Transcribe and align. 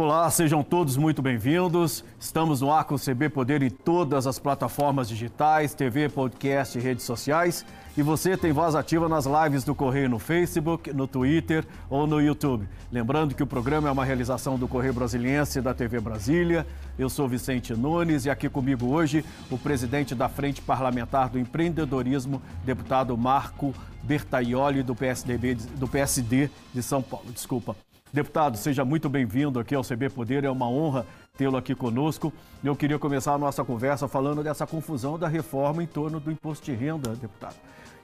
Olá, 0.00 0.30
sejam 0.30 0.62
todos 0.62 0.96
muito 0.96 1.20
bem-vindos. 1.20 2.04
Estamos 2.20 2.60
no 2.60 2.72
ar 2.72 2.84
com 2.84 2.94
o 2.94 2.98
CB 3.00 3.30
Poder 3.30 3.64
em 3.64 3.68
todas 3.68 4.28
as 4.28 4.38
plataformas 4.38 5.08
digitais, 5.08 5.74
TV, 5.74 6.08
podcast 6.08 6.78
e 6.78 6.80
redes 6.80 7.04
sociais. 7.04 7.66
E 7.96 8.00
você 8.00 8.36
tem 8.36 8.52
voz 8.52 8.76
ativa 8.76 9.08
nas 9.08 9.26
lives 9.26 9.64
do 9.64 9.74
Correio 9.74 10.08
no 10.08 10.20
Facebook, 10.20 10.92
no 10.92 11.08
Twitter 11.08 11.66
ou 11.90 12.06
no 12.06 12.22
YouTube. 12.22 12.68
Lembrando 12.92 13.34
que 13.34 13.42
o 13.42 13.46
programa 13.46 13.88
é 13.88 13.90
uma 13.90 14.04
realização 14.04 14.56
do 14.56 14.68
Correio 14.68 14.94
Brasiliense 14.94 15.58
e 15.58 15.62
da 15.62 15.74
TV 15.74 15.98
Brasília. 15.98 16.64
Eu 16.96 17.08
sou 17.08 17.26
Vicente 17.26 17.74
Nunes 17.74 18.24
e 18.24 18.30
aqui 18.30 18.48
comigo 18.48 18.86
hoje 18.86 19.24
o 19.50 19.58
presidente 19.58 20.14
da 20.14 20.28
Frente 20.28 20.62
Parlamentar 20.62 21.28
do 21.28 21.40
Empreendedorismo, 21.40 22.40
deputado 22.64 23.18
Marco 23.18 23.74
Bertaioli, 24.04 24.84
do, 24.84 24.94
PSDB, 24.94 25.56
do 25.56 25.88
PSD 25.88 26.48
de 26.72 26.84
São 26.84 27.02
Paulo. 27.02 27.32
Desculpa. 27.32 27.87
Deputado, 28.12 28.56
seja 28.56 28.86
muito 28.86 29.06
bem-vindo 29.08 29.60
aqui 29.60 29.74
ao 29.74 29.84
CB 29.84 30.08
Poder, 30.08 30.42
é 30.42 30.50
uma 30.50 30.66
honra 30.66 31.04
tê-lo 31.36 31.58
aqui 31.58 31.74
conosco. 31.74 32.32
Eu 32.64 32.74
queria 32.74 32.98
começar 32.98 33.34
a 33.34 33.38
nossa 33.38 33.62
conversa 33.62 34.08
falando 34.08 34.42
dessa 34.42 34.66
confusão 34.66 35.18
da 35.18 35.28
reforma 35.28 35.82
em 35.82 35.86
torno 35.86 36.18
do 36.18 36.32
imposto 36.32 36.64
de 36.64 36.72
renda, 36.72 37.14
deputado. 37.14 37.56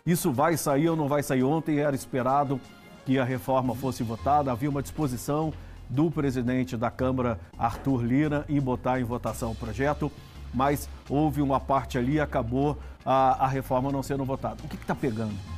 Isso 0.04 0.30
vai 0.30 0.58
sair 0.58 0.90
ou 0.90 0.96
não 0.96 1.08
vai 1.08 1.22
sair? 1.22 1.42
Ontem 1.42 1.78
era 1.78 1.96
esperado 1.96 2.60
que 3.06 3.18
a 3.18 3.24
reforma 3.24 3.74
fosse 3.74 4.02
votada, 4.02 4.52
havia 4.52 4.68
uma 4.68 4.82
disposição 4.82 5.54
do 5.88 6.10
presidente 6.10 6.76
da 6.76 6.90
Câmara, 6.90 7.40
Arthur 7.58 8.02
Lira, 8.04 8.44
em 8.46 8.60
botar 8.60 9.00
em 9.00 9.04
votação 9.04 9.52
o 9.52 9.54
projeto, 9.54 10.12
mas 10.52 10.86
houve 11.08 11.40
uma 11.40 11.58
parte 11.58 11.96
ali 11.96 12.14
e 12.14 12.20
acabou 12.20 12.78
a, 13.06 13.44
a 13.44 13.48
reforma 13.48 13.90
não 13.90 14.02
sendo 14.02 14.24
votada. 14.24 14.58
O 14.64 14.68
que 14.68 14.76
está 14.76 14.94
pegando? 14.94 15.53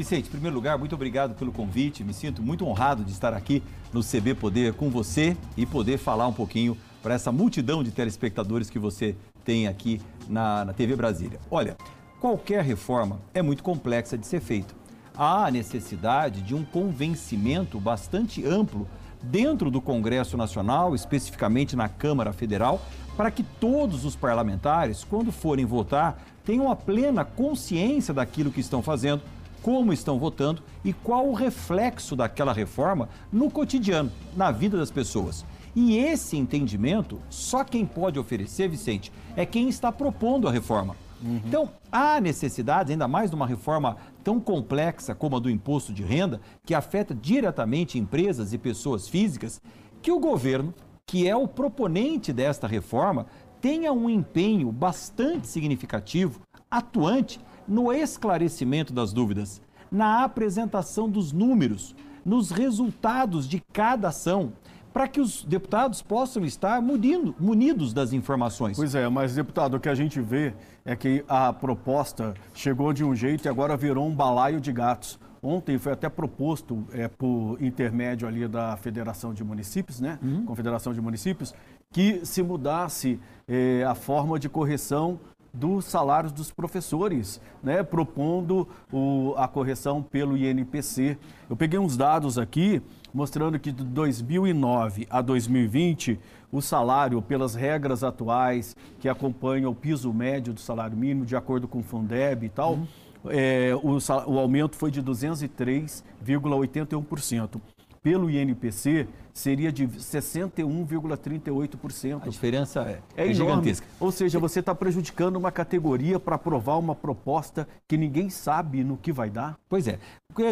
Vicente, 0.00 0.28
em 0.28 0.30
primeiro 0.30 0.56
lugar, 0.56 0.78
muito 0.78 0.94
obrigado 0.94 1.34
pelo 1.34 1.52
convite. 1.52 2.02
Me 2.02 2.14
sinto 2.14 2.42
muito 2.42 2.66
honrado 2.66 3.04
de 3.04 3.12
estar 3.12 3.34
aqui 3.34 3.62
no 3.92 4.02
CB 4.02 4.34
Poder 4.34 4.72
com 4.72 4.88
você 4.88 5.36
e 5.58 5.66
poder 5.66 5.98
falar 5.98 6.26
um 6.26 6.32
pouquinho 6.32 6.74
para 7.02 7.12
essa 7.12 7.30
multidão 7.30 7.84
de 7.84 7.90
telespectadores 7.90 8.70
que 8.70 8.78
você 8.78 9.14
tem 9.44 9.68
aqui 9.68 10.00
na, 10.26 10.64
na 10.64 10.72
TV 10.72 10.96
Brasília. 10.96 11.38
Olha, 11.50 11.76
qualquer 12.18 12.64
reforma 12.64 13.20
é 13.34 13.42
muito 13.42 13.62
complexa 13.62 14.16
de 14.16 14.26
ser 14.26 14.40
feita. 14.40 14.74
Há 15.14 15.50
necessidade 15.50 16.40
de 16.40 16.54
um 16.54 16.64
convencimento 16.64 17.78
bastante 17.78 18.42
amplo 18.46 18.88
dentro 19.22 19.70
do 19.70 19.82
Congresso 19.82 20.34
Nacional, 20.34 20.94
especificamente 20.94 21.76
na 21.76 21.90
Câmara 21.90 22.32
Federal, 22.32 22.80
para 23.18 23.30
que 23.30 23.42
todos 23.42 24.06
os 24.06 24.16
parlamentares, 24.16 25.04
quando 25.04 25.30
forem 25.30 25.66
votar, 25.66 26.22
tenham 26.42 26.70
a 26.70 26.74
plena 26.74 27.22
consciência 27.22 28.14
daquilo 28.14 28.50
que 28.50 28.60
estão 28.60 28.80
fazendo 28.80 29.20
como 29.62 29.92
estão 29.92 30.18
votando 30.18 30.62
e 30.84 30.92
qual 30.92 31.28
o 31.28 31.34
reflexo 31.34 32.16
daquela 32.16 32.52
reforma 32.52 33.08
no 33.32 33.50
cotidiano, 33.50 34.10
na 34.36 34.50
vida 34.50 34.76
das 34.76 34.90
pessoas. 34.90 35.44
E 35.74 35.96
esse 35.96 36.36
entendimento, 36.36 37.20
só 37.28 37.62
quem 37.62 37.86
pode 37.86 38.18
oferecer, 38.18 38.68
Vicente, 38.68 39.12
é 39.36 39.46
quem 39.46 39.68
está 39.68 39.92
propondo 39.92 40.48
a 40.48 40.52
reforma. 40.52 40.96
Uhum. 41.22 41.40
Então, 41.46 41.70
há 41.92 42.20
necessidade, 42.20 42.92
ainda 42.92 43.06
mais 43.06 43.30
de 43.30 43.36
uma 43.36 43.46
reforma 43.46 43.96
tão 44.24 44.40
complexa 44.40 45.14
como 45.14 45.36
a 45.36 45.38
do 45.38 45.50
imposto 45.50 45.92
de 45.92 46.02
renda, 46.02 46.40
que 46.64 46.74
afeta 46.74 47.14
diretamente 47.14 47.98
empresas 47.98 48.52
e 48.52 48.58
pessoas 48.58 49.08
físicas, 49.08 49.60
que 50.02 50.10
o 50.10 50.18
governo, 50.18 50.74
que 51.06 51.28
é 51.28 51.36
o 51.36 51.46
proponente 51.46 52.32
desta 52.32 52.66
reforma, 52.66 53.26
tenha 53.60 53.92
um 53.92 54.08
empenho 54.08 54.72
bastante 54.72 55.46
significativo, 55.46 56.40
atuante 56.70 57.38
no 57.70 57.92
esclarecimento 57.92 58.92
das 58.92 59.12
dúvidas, 59.12 59.62
na 59.92 60.24
apresentação 60.24 61.08
dos 61.08 61.32
números, 61.32 61.94
nos 62.24 62.50
resultados 62.50 63.48
de 63.48 63.62
cada 63.72 64.08
ação, 64.08 64.52
para 64.92 65.06
que 65.06 65.20
os 65.20 65.44
deputados 65.44 66.02
possam 66.02 66.44
estar 66.44 66.82
munido, 66.82 67.32
munidos 67.38 67.92
das 67.92 68.12
informações. 68.12 68.76
Pois 68.76 68.96
é, 68.96 69.08
mas, 69.08 69.36
deputado, 69.36 69.76
o 69.76 69.80
que 69.80 69.88
a 69.88 69.94
gente 69.94 70.20
vê 70.20 70.52
é 70.84 70.96
que 70.96 71.24
a 71.28 71.52
proposta 71.52 72.34
chegou 72.52 72.92
de 72.92 73.04
um 73.04 73.14
jeito 73.14 73.46
e 73.46 73.48
agora 73.48 73.76
virou 73.76 74.04
um 74.04 74.14
balaio 74.14 74.60
de 74.60 74.72
gatos. 74.72 75.16
Ontem 75.40 75.78
foi 75.78 75.92
até 75.92 76.08
proposto 76.08 76.84
é, 76.92 77.06
por 77.06 77.56
intermédio 77.62 78.26
ali 78.26 78.48
da 78.48 78.76
Federação 78.76 79.32
de 79.32 79.44
Municípios, 79.44 80.00
né? 80.00 80.18
Uhum. 80.20 80.44
Confederação 80.44 80.92
de 80.92 81.00
Municípios, 81.00 81.54
que 81.92 82.26
se 82.26 82.42
mudasse 82.42 83.18
é, 83.46 83.84
a 83.84 83.94
forma 83.94 84.40
de 84.40 84.48
correção 84.48 85.20
dos 85.52 85.84
salários 85.84 86.32
dos 86.32 86.50
professores, 86.50 87.40
né, 87.62 87.82
propondo 87.82 88.66
o, 88.92 89.34
a 89.36 89.46
correção 89.48 90.02
pelo 90.02 90.36
INPC. 90.36 91.18
Eu 91.48 91.56
peguei 91.56 91.78
uns 91.78 91.96
dados 91.96 92.36
aqui 92.38 92.82
mostrando 93.12 93.58
que 93.58 93.72
de 93.72 93.82
2009 93.84 95.08
a 95.10 95.20
2020, 95.20 96.20
o 96.52 96.60
salário, 96.60 97.20
pelas 97.20 97.54
regras 97.54 98.04
atuais 98.04 98.76
que 99.00 99.08
acompanham 99.08 99.72
o 99.72 99.74
piso 99.74 100.12
médio 100.12 100.52
do 100.52 100.60
salário 100.60 100.96
mínimo, 100.96 101.26
de 101.26 101.34
acordo 101.34 101.66
com 101.66 101.80
o 101.80 101.82
Fundeb 101.82 102.46
e 102.46 102.48
tal, 102.48 102.74
uhum. 102.74 102.86
é, 103.26 103.72
o, 103.82 103.98
o 104.26 104.38
aumento 104.38 104.76
foi 104.76 104.92
de 104.92 105.02
203,81% 105.02 107.60
pelo 108.02 108.30
INPC 108.30 109.06
seria 109.32 109.70
de 109.70 109.86
61,38%. 109.86 112.22
A 112.22 112.28
diferença 112.28 112.80
é, 112.82 113.00
é, 113.16 113.30
é 113.30 113.34
gigantesca. 113.34 113.86
Ou 113.98 114.10
seja, 114.10 114.38
você 114.38 114.60
está 114.60 114.74
prejudicando 114.74 115.36
uma 115.36 115.52
categoria 115.52 116.18
para 116.18 116.36
aprovar 116.36 116.78
uma 116.78 116.94
proposta 116.94 117.68
que 117.86 117.96
ninguém 117.96 118.28
sabe 118.30 118.82
no 118.82 118.96
que 118.96 119.12
vai 119.12 119.28
dar. 119.30 119.58
Pois 119.68 119.86
é. 119.86 119.98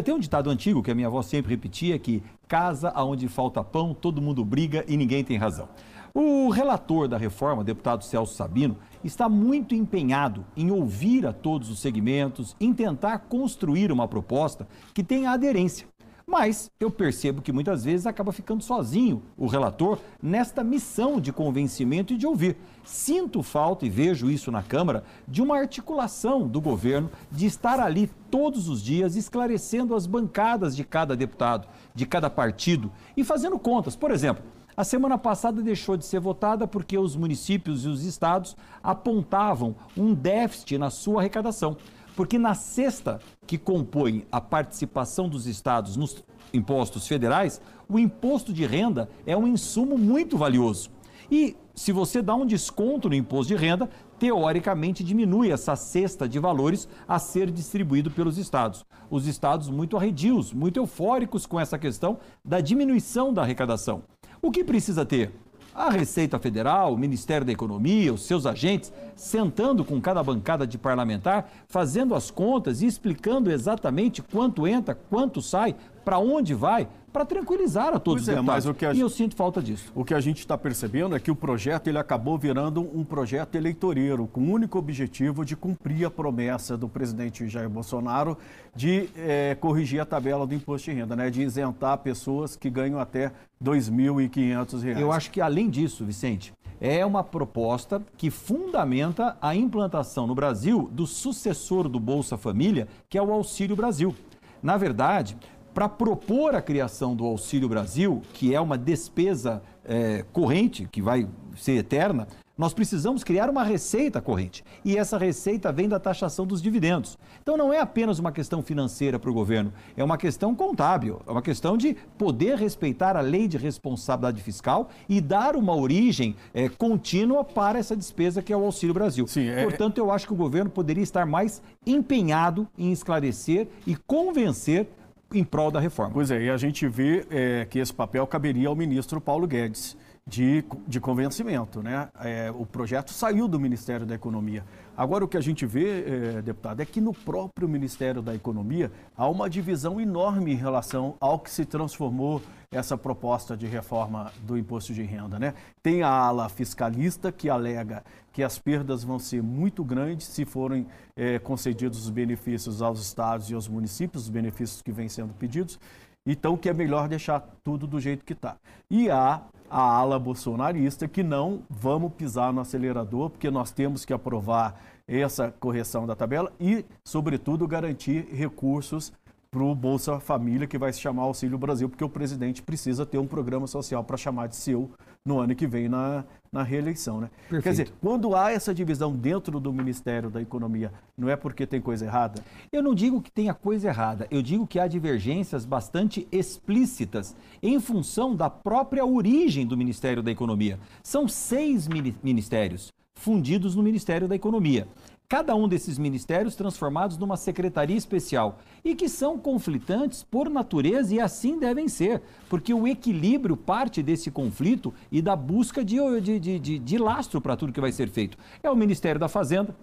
Tem 0.04 0.14
um 0.14 0.18
ditado 0.18 0.50
antigo 0.50 0.82
que 0.82 0.90
a 0.90 0.94
minha 0.94 1.06
avó 1.06 1.22
sempre 1.22 1.50
repetia 1.50 1.98
que 1.98 2.22
casa 2.46 2.90
aonde 2.90 3.26
falta 3.28 3.64
pão, 3.64 3.94
todo 3.94 4.20
mundo 4.20 4.44
briga 4.44 4.84
e 4.86 4.94
ninguém 4.96 5.24
tem 5.24 5.38
razão. 5.38 5.68
O 6.14 6.48
relator 6.48 7.06
da 7.06 7.16
reforma, 7.16 7.62
deputado 7.62 8.02
Celso 8.02 8.34
Sabino, 8.34 8.76
está 9.04 9.28
muito 9.28 9.74
empenhado 9.74 10.44
em 10.56 10.70
ouvir 10.70 11.26
a 11.26 11.32
todos 11.32 11.70
os 11.70 11.78
segmentos, 11.78 12.56
em 12.58 12.74
tentar 12.74 13.18
construir 13.20 13.92
uma 13.92 14.08
proposta 14.08 14.66
que 14.92 15.04
tenha 15.04 15.30
aderência 15.30 15.86
mas 16.28 16.70
eu 16.78 16.90
percebo 16.90 17.40
que 17.40 17.50
muitas 17.50 17.84
vezes 17.84 18.06
acaba 18.06 18.32
ficando 18.32 18.62
sozinho 18.62 19.22
o 19.34 19.46
relator 19.46 19.98
nesta 20.22 20.62
missão 20.62 21.18
de 21.18 21.32
convencimento 21.32 22.12
e 22.12 22.18
de 22.18 22.26
ouvir. 22.26 22.58
Sinto 22.84 23.42
falta, 23.42 23.86
e 23.86 23.88
vejo 23.88 24.30
isso 24.30 24.52
na 24.52 24.62
Câmara, 24.62 25.04
de 25.26 25.40
uma 25.40 25.56
articulação 25.56 26.46
do 26.46 26.60
governo 26.60 27.10
de 27.32 27.46
estar 27.46 27.80
ali 27.80 28.10
todos 28.30 28.68
os 28.68 28.82
dias 28.82 29.16
esclarecendo 29.16 29.94
as 29.94 30.06
bancadas 30.06 30.76
de 30.76 30.84
cada 30.84 31.16
deputado, 31.16 31.66
de 31.94 32.04
cada 32.04 32.28
partido 32.28 32.92
e 33.16 33.24
fazendo 33.24 33.58
contas. 33.58 33.96
Por 33.96 34.10
exemplo, 34.10 34.44
a 34.76 34.84
semana 34.84 35.16
passada 35.16 35.62
deixou 35.62 35.96
de 35.96 36.04
ser 36.04 36.20
votada 36.20 36.66
porque 36.68 36.98
os 36.98 37.16
municípios 37.16 37.86
e 37.86 37.88
os 37.88 38.04
estados 38.04 38.54
apontavam 38.82 39.74
um 39.96 40.12
déficit 40.12 40.76
na 40.76 40.90
sua 40.90 41.22
arrecadação. 41.22 41.78
Porque 42.18 42.36
na 42.36 42.52
cesta 42.52 43.20
que 43.46 43.56
compõe 43.56 44.26
a 44.32 44.40
participação 44.40 45.28
dos 45.28 45.46
estados 45.46 45.96
nos 45.96 46.24
impostos 46.52 47.06
federais, 47.06 47.60
o 47.88 47.96
imposto 47.96 48.52
de 48.52 48.66
renda 48.66 49.08
é 49.24 49.36
um 49.36 49.46
insumo 49.46 49.96
muito 49.96 50.36
valioso. 50.36 50.90
E 51.30 51.56
se 51.76 51.92
você 51.92 52.20
dá 52.20 52.34
um 52.34 52.44
desconto 52.44 53.08
no 53.08 53.14
imposto 53.14 53.54
de 53.54 53.60
renda, 53.60 53.88
teoricamente 54.18 55.04
diminui 55.04 55.52
essa 55.52 55.76
cesta 55.76 56.28
de 56.28 56.40
valores 56.40 56.88
a 57.06 57.20
ser 57.20 57.52
distribuído 57.52 58.10
pelos 58.10 58.36
estados. 58.36 58.84
Os 59.08 59.28
estados 59.28 59.70
muito 59.70 59.96
arredios, 59.96 60.52
muito 60.52 60.80
eufóricos 60.80 61.46
com 61.46 61.60
essa 61.60 61.78
questão 61.78 62.18
da 62.44 62.60
diminuição 62.60 63.32
da 63.32 63.42
arrecadação. 63.42 64.02
O 64.42 64.50
que 64.50 64.64
precisa 64.64 65.06
ter? 65.06 65.30
A 65.78 65.90
Receita 65.90 66.40
Federal, 66.40 66.92
o 66.92 66.98
Ministério 66.98 67.46
da 67.46 67.52
Economia, 67.52 68.12
os 68.12 68.22
seus 68.26 68.46
agentes, 68.46 68.92
sentando 69.14 69.84
com 69.84 70.00
cada 70.00 70.20
bancada 70.24 70.66
de 70.66 70.76
parlamentar, 70.76 71.48
fazendo 71.68 72.16
as 72.16 72.32
contas 72.32 72.82
e 72.82 72.86
explicando 72.86 73.48
exatamente 73.48 74.20
quanto 74.20 74.66
entra, 74.66 74.96
quanto 75.08 75.40
sai, 75.40 75.76
para 76.04 76.18
onde 76.18 76.52
vai, 76.52 76.88
para 77.18 77.24
tranquilizar 77.24 77.88
a 77.88 77.98
todos 77.98 78.24
pois 78.24 78.28
os 78.28 78.44
é. 78.44 78.46
Mas 78.46 78.64
o 78.64 78.72
que 78.72 78.86
a... 78.86 78.92
E 78.92 79.00
eu 79.00 79.08
sinto 79.08 79.34
falta 79.34 79.60
disso. 79.60 79.90
O 79.92 80.04
que 80.04 80.14
a 80.14 80.20
gente 80.20 80.38
está 80.38 80.56
percebendo 80.56 81.16
é 81.16 81.18
que 81.18 81.32
o 81.32 81.34
projeto 81.34 81.88
ele 81.88 81.98
acabou 81.98 82.38
virando 82.38 82.80
um 82.80 83.02
projeto 83.02 83.56
eleitoreiro, 83.56 84.28
com 84.28 84.40
o 84.40 84.52
único 84.52 84.78
objetivo 84.78 85.44
de 85.44 85.56
cumprir 85.56 86.06
a 86.06 86.10
promessa 86.10 86.76
do 86.76 86.88
presidente 86.88 87.48
Jair 87.48 87.68
Bolsonaro 87.68 88.38
de 88.72 89.08
é, 89.16 89.56
corrigir 89.56 90.00
a 90.00 90.04
tabela 90.04 90.46
do 90.46 90.54
imposto 90.54 90.90
de 90.90 90.96
renda, 90.96 91.16
né, 91.16 91.28
de 91.28 91.42
isentar 91.42 91.98
pessoas 91.98 92.54
que 92.54 92.70
ganham 92.70 93.00
até 93.00 93.26
R$ 93.26 93.32
2.500. 93.64 94.96
Eu 94.96 95.10
acho 95.10 95.32
que, 95.32 95.40
além 95.40 95.68
disso, 95.68 96.04
Vicente, 96.04 96.52
é 96.80 97.04
uma 97.04 97.24
proposta 97.24 98.00
que 98.16 98.30
fundamenta 98.30 99.36
a 99.42 99.56
implantação 99.56 100.24
no 100.24 100.36
Brasil 100.36 100.88
do 100.92 101.04
sucessor 101.04 101.88
do 101.88 101.98
Bolsa 101.98 102.36
Família, 102.36 102.86
que 103.08 103.18
é 103.18 103.22
o 103.22 103.32
Auxílio 103.32 103.74
Brasil. 103.74 104.14
Na 104.62 104.76
verdade, 104.76 105.36
para 105.78 105.88
propor 105.88 106.56
a 106.56 106.60
criação 106.60 107.14
do 107.14 107.24
Auxílio 107.24 107.68
Brasil, 107.68 108.20
que 108.34 108.52
é 108.52 108.60
uma 108.60 108.76
despesa 108.76 109.62
é, 109.84 110.24
corrente, 110.32 110.88
que 110.90 111.00
vai 111.00 111.28
ser 111.54 111.74
eterna, 111.74 112.26
Nós 112.58 112.74
precisamos 112.74 113.22
criar 113.22 113.48
uma 113.48 113.62
receita 113.62 114.20
corrente. 114.20 114.64
E 114.84 114.98
essa 114.98 115.16
receita 115.16 115.70
vem 115.70 115.88
da 115.88 116.00
taxação 116.00 116.44
dos 116.44 116.60
dividendos. 116.60 117.16
Então 117.40 117.56
não 117.56 117.72
é 117.72 117.78
apenas 117.78 118.18
uma 118.18 118.32
questão 118.32 118.60
financeira 118.60 119.16
para 119.16 119.30
o 119.30 119.32
governo, 119.32 119.72
é 119.96 120.02
uma 120.02 120.18
questão 120.18 120.56
contábil, 120.56 121.22
é 121.24 121.30
uma 121.30 121.40
questão 121.40 121.76
de 121.76 121.96
poder 122.18 122.56
respeitar 122.56 123.16
a 123.16 123.20
lei 123.20 123.46
de 123.46 123.56
responsabilidade 123.56 124.42
fiscal 124.42 124.88
e 125.08 125.20
dar 125.20 125.54
uma 125.54 125.76
origem 125.76 126.34
é, 126.52 126.68
contínua 126.68 127.44
para 127.44 127.78
essa 127.78 127.96
despesa 127.96 128.42
que 128.42 128.52
é 128.52 128.56
o 128.56 128.64
Auxílio 128.64 128.92
Brasil. 128.92 129.28
Sim, 129.28 129.48
é... 129.48 129.62
Portanto, 129.62 129.98
eu 129.98 130.10
acho 130.10 130.26
que 130.26 130.32
o 130.32 130.36
governo 130.36 130.68
poderia 130.68 131.04
estar 131.04 131.24
mais 131.24 131.62
empenhado 131.86 132.66
em 132.76 132.90
esclarecer 132.90 133.68
e 133.86 133.94
convencer 133.94 134.88
em 135.32 135.44
prol 135.44 135.70
da 135.70 135.80
reforma. 135.80 136.12
Pois 136.12 136.30
é, 136.30 136.42
e 136.42 136.50
a 136.50 136.56
gente 136.56 136.86
vê 136.88 137.26
é, 137.30 137.66
que 137.66 137.78
esse 137.78 137.92
papel 137.92 138.26
caberia 138.26 138.68
ao 138.68 138.76
ministro 138.76 139.20
Paulo 139.20 139.46
Guedes 139.46 139.96
de, 140.26 140.64
de 140.86 141.00
convencimento. 141.00 141.82
Né? 141.82 142.08
É, 142.20 142.52
o 142.54 142.66
projeto 142.66 143.10
saiu 143.10 143.48
do 143.48 143.58
Ministério 143.58 144.06
da 144.06 144.14
Economia. 144.14 144.64
Agora, 144.96 145.24
o 145.24 145.28
que 145.28 145.36
a 145.36 145.40
gente 145.40 145.64
vê, 145.64 146.36
é, 146.36 146.42
deputado, 146.42 146.80
é 146.80 146.84
que 146.84 147.00
no 147.00 147.14
próprio 147.14 147.68
Ministério 147.68 148.20
da 148.20 148.34
Economia 148.34 148.90
há 149.16 149.28
uma 149.28 149.48
divisão 149.48 150.00
enorme 150.00 150.52
em 150.52 150.56
relação 150.56 151.14
ao 151.20 151.38
que 151.38 151.50
se 151.50 151.64
transformou 151.64 152.42
essa 152.70 152.98
proposta 152.98 153.56
de 153.56 153.66
reforma 153.66 154.30
do 154.42 154.58
imposto 154.58 154.92
de 154.92 155.02
renda. 155.02 155.38
Né? 155.38 155.54
Tem 155.82 156.02
a 156.02 156.10
ala 156.10 156.48
fiscalista 156.48 157.32
que 157.32 157.48
alega 157.48 158.02
que 158.38 158.42
as 158.44 158.56
perdas 158.56 159.02
vão 159.02 159.18
ser 159.18 159.42
muito 159.42 159.82
grandes 159.82 160.28
se 160.28 160.44
forem 160.44 160.86
é, 161.16 161.40
concedidos 161.40 162.04
os 162.04 162.08
benefícios 162.08 162.80
aos 162.80 163.00
estados 163.02 163.50
e 163.50 163.54
aos 163.54 163.66
municípios, 163.66 164.22
os 164.22 164.28
benefícios 164.28 164.80
que 164.80 164.92
vêm 164.92 165.08
sendo 165.08 165.34
pedidos. 165.34 165.76
Então, 166.24 166.56
que 166.56 166.68
é 166.68 166.72
melhor 166.72 167.08
deixar 167.08 167.40
tudo 167.64 167.84
do 167.84 167.98
jeito 167.98 168.24
que 168.24 168.34
está. 168.34 168.56
E 168.88 169.10
há 169.10 169.42
a 169.68 169.80
ala 169.80 170.20
bolsonarista 170.20 171.08
que 171.08 171.20
não 171.20 171.64
vamos 171.68 172.12
pisar 172.12 172.52
no 172.52 172.60
acelerador, 172.60 173.28
porque 173.28 173.50
nós 173.50 173.72
temos 173.72 174.04
que 174.04 174.12
aprovar 174.12 174.80
essa 175.08 175.52
correção 175.58 176.06
da 176.06 176.14
tabela 176.14 176.52
e, 176.60 176.84
sobretudo, 177.04 177.66
garantir 177.66 178.24
recursos 178.32 179.12
para 179.50 179.64
o 179.64 179.74
Bolsa 179.74 180.20
Família, 180.20 180.68
que 180.68 180.78
vai 180.78 180.92
se 180.92 181.00
chamar 181.00 181.22
Auxílio 181.22 181.58
Brasil, 181.58 181.88
porque 181.88 182.04
o 182.04 182.08
presidente 182.08 182.62
precisa 182.62 183.04
ter 183.04 183.18
um 183.18 183.26
programa 183.26 183.66
social 183.66 184.04
para 184.04 184.16
chamar 184.16 184.46
de 184.46 184.54
seu 184.54 184.92
no 185.24 185.38
ano 185.40 185.54
que 185.54 185.66
vem 185.66 185.88
na, 185.88 186.24
na 186.50 186.62
reeleição. 186.62 187.20
Né? 187.20 187.30
Quer 187.48 187.70
dizer, 187.70 187.92
quando 188.00 188.34
há 188.34 188.50
essa 188.50 188.74
divisão 188.74 189.14
dentro 189.14 189.60
do 189.60 189.72
Ministério 189.72 190.30
da 190.30 190.40
Economia, 190.40 190.92
não 191.16 191.28
é 191.28 191.36
porque 191.36 191.66
tem 191.66 191.80
coisa 191.80 192.06
errada? 192.06 192.42
Eu 192.72 192.82
não 192.82 192.94
digo 192.94 193.20
que 193.20 193.30
tenha 193.30 193.54
coisa 193.54 193.88
errada, 193.88 194.26
eu 194.30 194.42
digo 194.42 194.66
que 194.66 194.78
há 194.78 194.86
divergências 194.86 195.64
bastante 195.64 196.26
explícitas 196.32 197.36
em 197.62 197.78
função 197.80 198.34
da 198.34 198.48
própria 198.48 199.04
origem 199.04 199.66
do 199.66 199.76
Ministério 199.76 200.22
da 200.22 200.30
Economia. 200.30 200.78
São 201.02 201.28
seis 201.28 201.88
ministérios 202.22 202.92
fundidos 203.14 203.74
no 203.74 203.82
Ministério 203.82 204.28
da 204.28 204.36
Economia 204.36 204.86
cada 205.28 205.54
um 205.54 205.68
desses 205.68 205.98
ministérios 205.98 206.54
transformados 206.54 207.18
numa 207.18 207.36
secretaria 207.36 207.96
especial 207.96 208.60
e 208.82 208.94
que 208.94 209.08
são 209.08 209.38
conflitantes 209.38 210.22
por 210.22 210.48
natureza 210.48 211.14
e 211.14 211.20
assim 211.20 211.58
devem 211.58 211.86
ser, 211.86 212.22
porque 212.48 212.72
o 212.72 212.88
equilíbrio 212.88 213.56
parte 213.56 214.02
desse 214.02 214.30
conflito 214.30 214.92
e 215.12 215.20
da 215.20 215.36
busca 215.36 215.84
de, 215.84 215.98
de, 216.20 216.58
de, 216.58 216.78
de 216.78 216.98
lastro 216.98 217.42
para 217.42 217.56
tudo 217.56 217.72
que 217.72 217.80
vai 217.80 217.92
ser 217.92 218.08
feito. 218.08 218.38
É 218.62 218.70
o 218.70 218.76
Ministério 218.76 219.20
da 219.20 219.28
Fazenda, 219.28 219.76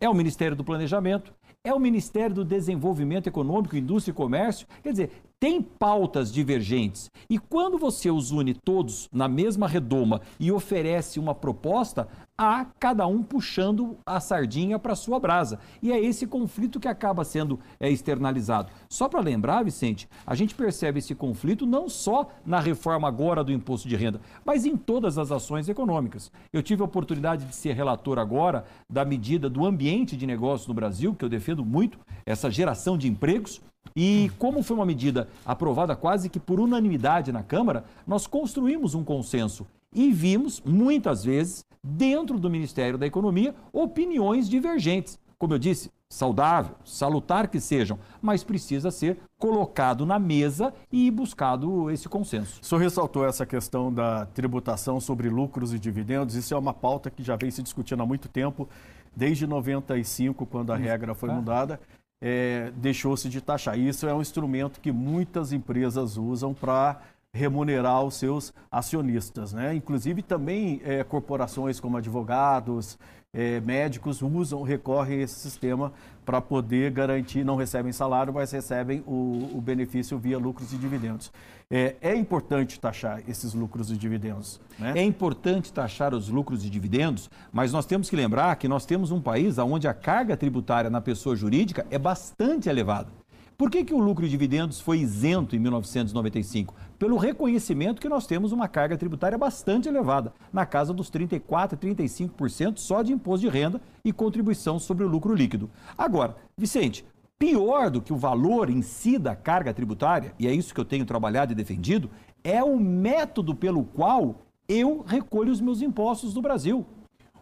é 0.00 0.08
o 0.08 0.14
Ministério 0.14 0.56
do 0.56 0.64
Planejamento, 0.64 1.32
é 1.62 1.72
o 1.72 1.78
Ministério 1.78 2.34
do 2.34 2.44
Desenvolvimento 2.44 3.28
Econômico, 3.28 3.76
Indústria 3.76 4.12
e 4.12 4.16
Comércio. 4.16 4.66
Quer 4.82 4.90
dizer, 4.90 5.10
tem 5.40 5.62
pautas 5.62 6.32
divergentes. 6.32 7.10
E 7.30 7.38
quando 7.38 7.78
você 7.78 8.10
os 8.10 8.30
une 8.30 8.54
todos 8.54 9.08
na 9.12 9.28
mesma 9.28 9.68
redoma 9.68 10.20
e 10.38 10.50
oferece 10.50 11.20
uma 11.20 11.34
proposta, 11.34 12.08
há 12.36 12.64
cada 12.78 13.06
um 13.06 13.22
puxando 13.22 13.96
a 14.06 14.20
sardinha 14.20 14.78
para 14.78 14.94
sua 14.94 15.18
brasa. 15.18 15.58
E 15.82 15.92
é 15.92 16.00
esse 16.00 16.26
conflito 16.26 16.78
que 16.78 16.86
acaba 16.88 17.24
sendo 17.24 17.58
é, 17.80 17.90
externalizado. 17.90 18.70
Só 18.88 19.08
para 19.08 19.20
lembrar, 19.20 19.64
Vicente, 19.64 20.08
a 20.26 20.34
gente 20.34 20.54
percebe 20.54 21.00
esse 21.00 21.14
conflito 21.14 21.66
não 21.66 21.88
só 21.88 22.28
na 22.44 22.60
reforma 22.60 23.08
agora 23.08 23.42
do 23.42 23.52
imposto 23.52 23.88
de 23.88 23.96
renda, 23.96 24.20
mas 24.44 24.64
em 24.64 24.76
todas 24.76 25.18
as 25.18 25.32
ações 25.32 25.68
econômicas. 25.68 26.30
Eu 26.52 26.62
tive 26.62 26.82
a 26.82 26.84
oportunidade 26.84 27.44
de 27.44 27.54
ser 27.54 27.74
relator 27.74 28.18
agora 28.18 28.64
da 28.88 29.04
medida 29.04 29.48
do 29.48 29.66
ambiente 29.66 30.16
de 30.16 30.26
negócios 30.26 30.68
no 30.68 30.74
Brasil, 30.74 31.14
que 31.14 31.24
eu 31.24 31.28
defendo 31.28 31.64
muito, 31.64 31.98
essa 32.24 32.50
geração 32.50 32.96
de 32.98 33.08
empregos. 33.08 33.60
E 33.96 34.30
como 34.38 34.62
foi 34.62 34.76
uma 34.76 34.86
medida 34.86 35.28
aprovada 35.44 35.96
quase 35.96 36.28
que 36.28 36.38
por 36.38 36.60
unanimidade 36.60 37.32
na 37.32 37.42
Câmara, 37.42 37.84
nós 38.06 38.26
construímos 38.26 38.94
um 38.94 39.02
consenso 39.02 39.66
e 39.92 40.12
vimos, 40.12 40.62
muitas 40.64 41.24
vezes, 41.24 41.64
dentro 41.82 42.38
do 42.38 42.50
Ministério 42.50 42.98
da 42.98 43.06
Economia, 43.06 43.54
opiniões 43.72 44.48
divergentes. 44.48 45.18
Como 45.38 45.54
eu 45.54 45.58
disse, 45.58 45.90
saudável, 46.08 46.74
salutar 46.84 47.48
que 47.48 47.60
sejam, 47.60 47.98
mas 48.20 48.42
precisa 48.42 48.90
ser 48.90 49.18
colocado 49.38 50.04
na 50.04 50.18
mesa 50.18 50.74
e 50.90 51.10
buscado 51.10 51.90
esse 51.90 52.08
consenso. 52.08 52.60
O 52.60 52.64
senhor 52.64 52.80
ressaltou 52.80 53.24
essa 53.24 53.46
questão 53.46 53.92
da 53.92 54.26
tributação 54.26 55.00
sobre 55.00 55.28
lucros 55.28 55.72
e 55.72 55.78
dividendos. 55.78 56.34
Isso 56.34 56.54
é 56.54 56.58
uma 56.58 56.74
pauta 56.74 57.10
que 57.10 57.22
já 57.22 57.36
vem 57.36 57.50
se 57.50 57.62
discutindo 57.62 58.02
há 58.02 58.06
muito 58.06 58.28
tempo, 58.28 58.68
desde 59.14 59.46
95, 59.46 60.44
quando 60.46 60.72
a 60.72 60.76
regra 60.76 61.14
foi 61.14 61.30
mudada. 61.30 61.80
É, 62.20 62.72
deixou-se 62.76 63.28
de 63.28 63.40
taxar. 63.40 63.78
Isso 63.78 64.06
é 64.06 64.14
um 64.14 64.20
instrumento 64.20 64.80
que 64.80 64.90
muitas 64.90 65.52
empresas 65.52 66.16
usam 66.16 66.52
para 66.52 67.00
remunerar 67.32 68.02
os 68.02 68.14
seus 68.14 68.52
acionistas. 68.70 69.52
Né? 69.52 69.74
Inclusive 69.74 70.22
também 70.22 70.80
é, 70.84 71.04
corporações 71.04 71.78
como 71.78 71.96
advogados, 71.96 72.98
é, 73.32 73.60
médicos 73.60 74.22
usam, 74.22 74.62
recorrem 74.62 75.20
a 75.20 75.22
esse 75.22 75.34
sistema 75.34 75.92
para 76.24 76.40
poder 76.40 76.90
garantir, 76.90 77.44
não 77.44 77.56
recebem 77.56 77.92
salário, 77.92 78.32
mas 78.32 78.50
recebem 78.50 79.02
o, 79.06 79.50
o 79.54 79.60
benefício 79.60 80.18
via 80.18 80.38
lucros 80.38 80.72
e 80.72 80.76
dividendos. 80.76 81.32
É, 81.70 81.96
é, 82.00 82.14
importante 82.16 82.80
taxar 82.80 83.22
esses 83.28 83.52
lucros 83.52 83.90
e 83.90 83.96
dividendos. 83.96 84.60
Né? 84.78 84.94
É 84.96 85.02
importante 85.02 85.72
taxar 85.72 86.14
os 86.14 86.28
lucros 86.28 86.64
e 86.64 86.70
dividendos, 86.70 87.30
mas 87.52 87.72
nós 87.72 87.84
temos 87.84 88.08
que 88.08 88.16
lembrar 88.16 88.56
que 88.56 88.66
nós 88.66 88.86
temos 88.86 89.10
um 89.10 89.20
país 89.20 89.58
onde 89.58 89.86
a 89.86 89.92
carga 89.94 90.36
tributária 90.36 90.88
na 90.88 91.00
pessoa 91.00 91.36
jurídica 91.36 91.86
é 91.90 91.98
bastante 91.98 92.68
elevada. 92.68 93.08
Por 93.58 93.72
que, 93.72 93.82
que 93.82 93.92
o 93.92 93.98
lucro 93.98 94.24
e 94.24 94.28
dividendos 94.28 94.80
foi 94.80 95.00
isento 95.00 95.56
em 95.56 95.58
1995? 95.58 96.72
Pelo 96.96 97.16
reconhecimento 97.16 98.00
que 98.00 98.08
nós 98.08 98.24
temos 98.24 98.52
uma 98.52 98.68
carga 98.68 98.96
tributária 98.96 99.36
bastante 99.36 99.88
elevada, 99.88 100.32
na 100.52 100.64
casa 100.64 100.94
dos 100.94 101.10
34% 101.10 101.72
e 101.72 101.94
35% 101.94 102.78
só 102.78 103.02
de 103.02 103.12
imposto 103.12 103.44
de 103.44 103.48
renda 103.48 103.80
e 104.04 104.12
contribuição 104.12 104.78
sobre 104.78 105.02
o 105.02 105.08
lucro 105.08 105.34
líquido. 105.34 105.68
Agora, 105.98 106.36
Vicente, 106.56 107.04
pior 107.36 107.90
do 107.90 108.00
que 108.00 108.12
o 108.12 108.16
valor 108.16 108.70
em 108.70 108.80
si 108.80 109.18
da 109.18 109.34
carga 109.34 109.74
tributária, 109.74 110.32
e 110.38 110.46
é 110.46 110.52
isso 110.54 110.72
que 110.72 110.80
eu 110.80 110.84
tenho 110.84 111.04
trabalhado 111.04 111.50
e 111.50 111.56
defendido, 111.56 112.08
é 112.44 112.62
o 112.62 112.78
método 112.78 113.56
pelo 113.56 113.82
qual 113.82 114.36
eu 114.68 115.02
recolho 115.04 115.50
os 115.50 115.60
meus 115.60 115.82
impostos 115.82 116.32
no 116.32 116.40
Brasil. 116.40 116.86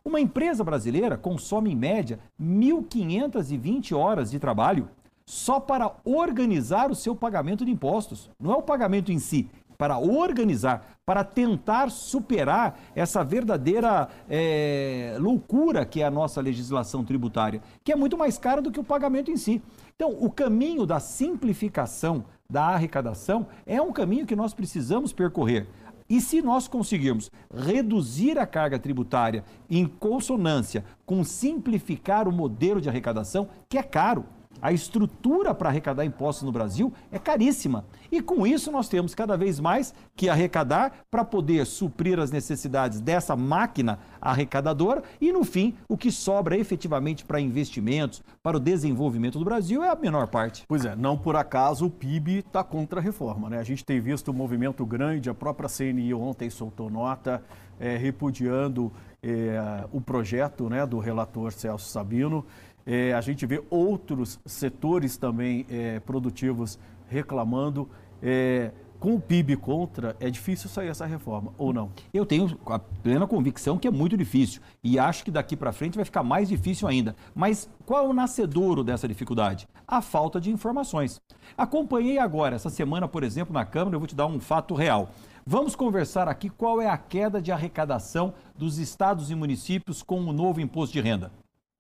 Uma 0.03 0.19
empresa 0.19 0.65
brasileira 0.65 1.19
consome, 1.19 1.73
em 1.73 1.77
média, 1.77 2.19
1.520 2.41 3.95
horas 3.95 4.31
de 4.31 4.39
trabalho 4.39 4.89
só 5.29 5.59
para 5.59 5.93
organizar 6.05 6.91
o 6.91 6.95
seu 6.95 7.15
pagamento 7.15 7.65
de 7.65 7.71
impostos. 7.71 8.31
Não 8.41 8.53
é 8.53 8.57
o 8.57 8.63
pagamento 8.63 9.11
em 9.11 9.19
si, 9.19 9.51
para 9.77 9.99
organizar, 9.99 10.99
para 11.05 11.23
tentar 11.23 11.91
superar 11.91 12.79
essa 12.95 13.23
verdadeira 13.23 14.09
é, 14.29 15.17
loucura 15.19 15.85
que 15.85 16.01
é 16.01 16.07
a 16.07 16.11
nossa 16.11 16.41
legislação 16.41 17.05
tributária, 17.05 17.61
que 17.85 17.93
é 17.93 17.97
muito 17.97 18.17
mais 18.17 18.39
cara 18.39 18.63
do 18.63 18.71
que 18.71 18.81
o 18.81 18.85
pagamento 18.85 19.31
em 19.31 19.37
si. 19.37 19.61
Então, 19.95 20.17
o 20.19 20.31
caminho 20.31 20.87
da 20.87 21.01
simplificação 21.01 22.25
da 22.49 22.67
arrecadação 22.67 23.47
é 23.67 23.83
um 23.83 23.93
caminho 23.93 24.27
que 24.27 24.37
nós 24.37 24.55
precisamos 24.55 25.13
percorrer. 25.13 25.67
E 26.09 26.21
se 26.21 26.41
nós 26.41 26.69
conseguirmos 26.69 27.33
reduzir 27.53 28.39
a 28.39 28.47
carga 28.47 28.79
tributária 28.79 29.45
em 29.69 29.87
consonância 29.87 30.85
com 31.05 31.25
simplificar 31.25 32.29
o 32.29 32.33
modelo 32.33 32.81
de 32.81 32.89
arrecadação, 32.89 33.49
que 33.69 33.77
é 33.77 33.83
caro, 33.83 34.25
a 34.61 34.73
estrutura 34.73 35.55
para 35.55 35.69
arrecadar 35.69 36.05
impostos 36.05 36.45
no 36.45 36.53
Brasil 36.53 36.93
é 37.11 37.19
caríssima. 37.19 37.85
E 38.11 38.21
com 38.21 38.47
isso 38.47 38.71
nós 38.71 38.89
temos 38.89 39.15
cada 39.15 39.37
vez 39.37 39.61
mais 39.61 39.95
que 40.15 40.29
arrecadar 40.29 40.93
para 41.11 41.25
poder 41.25 41.67
suprir 41.67 42.19
as 42.19 42.31
necessidades 42.31 43.01
dessa 43.01 43.37
máquina 43.37 43.99
arrecadadora 44.21 45.03
e, 45.21 45.33
no 45.33 45.45
fim, 45.45 45.75
o 45.89 45.97
que 45.97 46.11
sobra 46.11 46.57
efetivamente 46.57 47.25
para 47.25 47.41
investimentos, 47.41 48.23
para 48.43 48.57
o 48.57 48.61
desenvolvimento 48.61 49.39
do 49.39 49.45
Brasil 49.45 49.83
é 49.83 49.89
a 49.89 49.97
menor 49.97 50.29
parte. 50.29 50.65
Pois 50.69 50.85
é, 50.85 50.95
não 50.97 51.17
por 51.17 51.37
acaso 51.37 51.87
o 51.87 51.91
PIB 51.91 52.39
está 52.39 52.63
contra 52.63 53.01
a 53.01 53.03
reforma. 53.03 53.51
Né? 53.51 53.59
A 53.59 53.65
gente 53.65 53.85
tem 53.85 54.01
visto 54.01 54.31
um 54.31 54.35
movimento 54.35 54.85
grande, 54.85 55.31
a 55.31 55.35
própria 55.35 55.69
CNI 55.69 56.15
ontem 56.15 56.51
soltou 56.51 56.91
nota 56.91 57.43
é, 57.79 57.97
repudiando 57.97 58.93
é, 59.23 59.85
o 59.93 60.01
projeto 60.01 60.69
né, 60.69 60.87
do 60.87 60.99
relator 60.99 61.53
Celso 61.53 61.89
Sabino. 61.89 62.45
É, 62.87 63.13
a 63.13 63.21
gente 63.21 63.45
vê 63.45 63.63
outros 63.69 64.39
setores 64.47 65.17
também 65.17 65.67
é, 65.69 65.99
produtivos 66.01 66.79
reclamando. 67.09 67.89
É, 68.23 68.71
com 68.99 69.15
o 69.15 69.21
PIB 69.21 69.57
contra, 69.57 70.17
é 70.19 70.31
difícil 70.31 70.71
sair 70.71 70.89
essa 70.89 71.05
reforma, 71.05 71.53
ou 71.59 71.73
não? 71.73 71.91
Eu 72.13 72.25
tenho 72.25 72.59
a 72.67 72.79
plena 72.79 73.27
convicção 73.27 73.79
que 73.79 73.87
é 73.87 73.91
muito 73.91 74.17
difícil 74.17 74.61
e 74.83 74.99
acho 74.99 75.25
que 75.25 75.31
daqui 75.31 75.57
para 75.57 75.73
frente 75.73 75.97
vai 75.97 76.05
ficar 76.05 76.23
mais 76.23 76.49
difícil 76.49 76.89
ainda. 76.89 77.15
Mas 77.35 77.69
qual 77.85 78.07
é 78.07 78.09
o 78.09 78.13
nascedouro 78.13 78.83
dessa 78.83 79.07
dificuldade? 79.07 79.69
A 79.87 80.01
falta 80.01 80.41
de 80.41 80.51
informações. 80.51 81.21
Acompanhei 81.57 82.19
agora, 82.19 82.57
essa 82.57 82.71
semana, 82.71 83.07
por 83.07 83.23
exemplo, 83.23 83.53
na 83.53 83.65
Câmara, 83.65 83.97
eu 83.97 84.01
vou 84.01 84.09
te 84.09 84.15
dar 84.15 84.27
um 84.27 84.41
fato 84.41 84.75
real. 84.75 85.11
Vamos 85.45 85.77
conversar 85.77 86.27
aqui 86.27 86.49
qual 86.49 86.81
é 86.81 86.89
a 86.89 86.99
queda 86.99 87.41
de 87.41 87.53
arrecadação 87.53 88.35
dos 88.57 88.79
estados 88.79 89.31
e 89.31 89.35
municípios 89.35 90.03
com 90.03 90.21
o 90.21 90.33
novo 90.33 90.61
imposto 90.61 90.95
de 90.95 91.01
renda. 91.01 91.31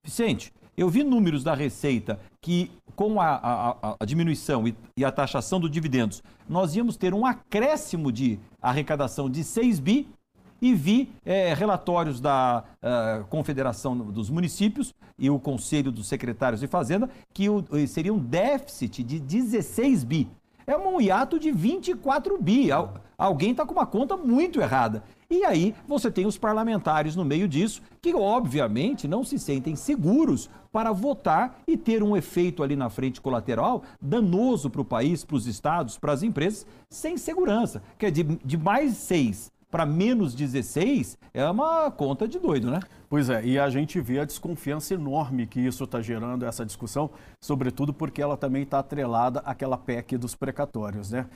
Vicente, 0.05 0.53
eu 0.76 0.88
vi 0.90 1.02
números 1.02 1.42
da 1.42 1.54
Receita 1.54 2.21
que, 2.40 2.71
com 2.95 3.21
a, 3.21 3.35
a, 3.35 3.97
a 3.99 4.04
diminuição 4.04 4.68
e, 4.68 4.76
e, 4.97 5.04
a 5.04 5.11
taxação 5.11 5.59
dos 5.59 5.71
dividendos, 5.71 6.23
nós 6.49 6.76
íamos 6.76 6.97
ter 6.97 7.14
um 7.14 7.25
acréscimo 7.25 8.12
de 8.12 8.38
arrecadação 8.61 9.30
de 9.30 9.42
6 9.42 9.80
bi. 9.80 10.09
E 10.61 10.75
vi 10.75 11.11
é, 11.23 11.52
relatórios 11.52 12.18
da 12.18 12.64
uh, 12.83 13.26
Confederação 13.26 13.95
dos 13.95 14.30
Municípios 14.30 14.95
e 15.18 15.28
o 15.28 15.38
Conselho 15.38 15.92
dos 15.92 16.06
Secretários 16.06 16.62
de 16.62 16.66
Fazenda 16.66 17.11
que 17.35 17.47
o, 17.50 17.62
seria 17.87 18.12
um 18.12 18.18
déficit 18.18 19.02
de 19.02 19.21
16 19.21 20.02
bi. 20.02 20.30
É 20.66 20.75
um 20.75 20.99
hiato 20.99 21.38
de 21.38 21.52
24 21.52 22.40
bi. 22.40 22.71
Alguém 23.18 23.50
está 23.50 23.66
com 23.66 23.73
uma 23.73 23.87
conta 23.87 24.16
muito 24.16 24.59
errada. 24.59 25.04
E 25.28 25.45
aí 25.45 25.75
você 25.87 26.11
tem 26.11 26.26
os 26.26 26.38
parlamentares 26.38 27.16
no 27.16 27.25
meio 27.25 27.49
disso, 27.49 27.83
que 28.00 28.14
obviamente 28.14 29.09
não 29.09 29.25
se 29.25 29.38
sentem 29.38 29.75
seguros 29.75 30.49
para 30.73 30.92
votar 30.92 31.61
e 31.66 31.76
ter 31.76 32.02
um 32.02 32.16
efeito 32.16 32.62
ali 32.62 32.76
na 32.76 32.88
frente 32.88 33.21
colateral 33.21 33.83
danoso 34.00 34.71
para 34.71 34.80
o 34.80 34.85
país, 34.85 35.25
para 35.25 35.37
os 35.37 35.47
estados, 35.47 35.99
para 35.99 36.12
as 36.12 36.23
empresas, 36.23 36.66
sem 36.88 37.16
segurança. 37.16 37.83
Quer 37.99 38.11
dizer, 38.11 38.38
de 38.45 38.56
mais 38.56 38.97
seis 38.97 39.50
para 39.71 39.85
menos 39.85 40.35
16 40.35 41.18
é 41.35 41.45
uma 41.50 41.90
conta 41.90 42.28
de 42.28 42.38
doido, 42.38 42.71
né? 42.71 42.80
Pois 43.09 43.28
é, 43.28 43.45
e 43.45 43.59
a 43.59 43.68
gente 43.68 44.00
vê 44.00 44.21
a 44.21 44.25
desconfiança 44.25 44.95
enorme 44.95 45.47
que 45.47 45.61
isso 45.61 45.85
está 45.85 46.00
gerando, 46.00 46.47
essa 46.47 46.64
discussão, 46.64 47.11
sobretudo 47.40 47.92
porque 47.92 48.23
ela 48.23 48.37
também 48.37 48.62
está 48.62 48.78
atrelada 48.78 49.40
àquela 49.40 49.76
PEC 49.76 50.16
dos 50.16 50.35
precatórios, 50.35 51.11
né? 51.11 51.26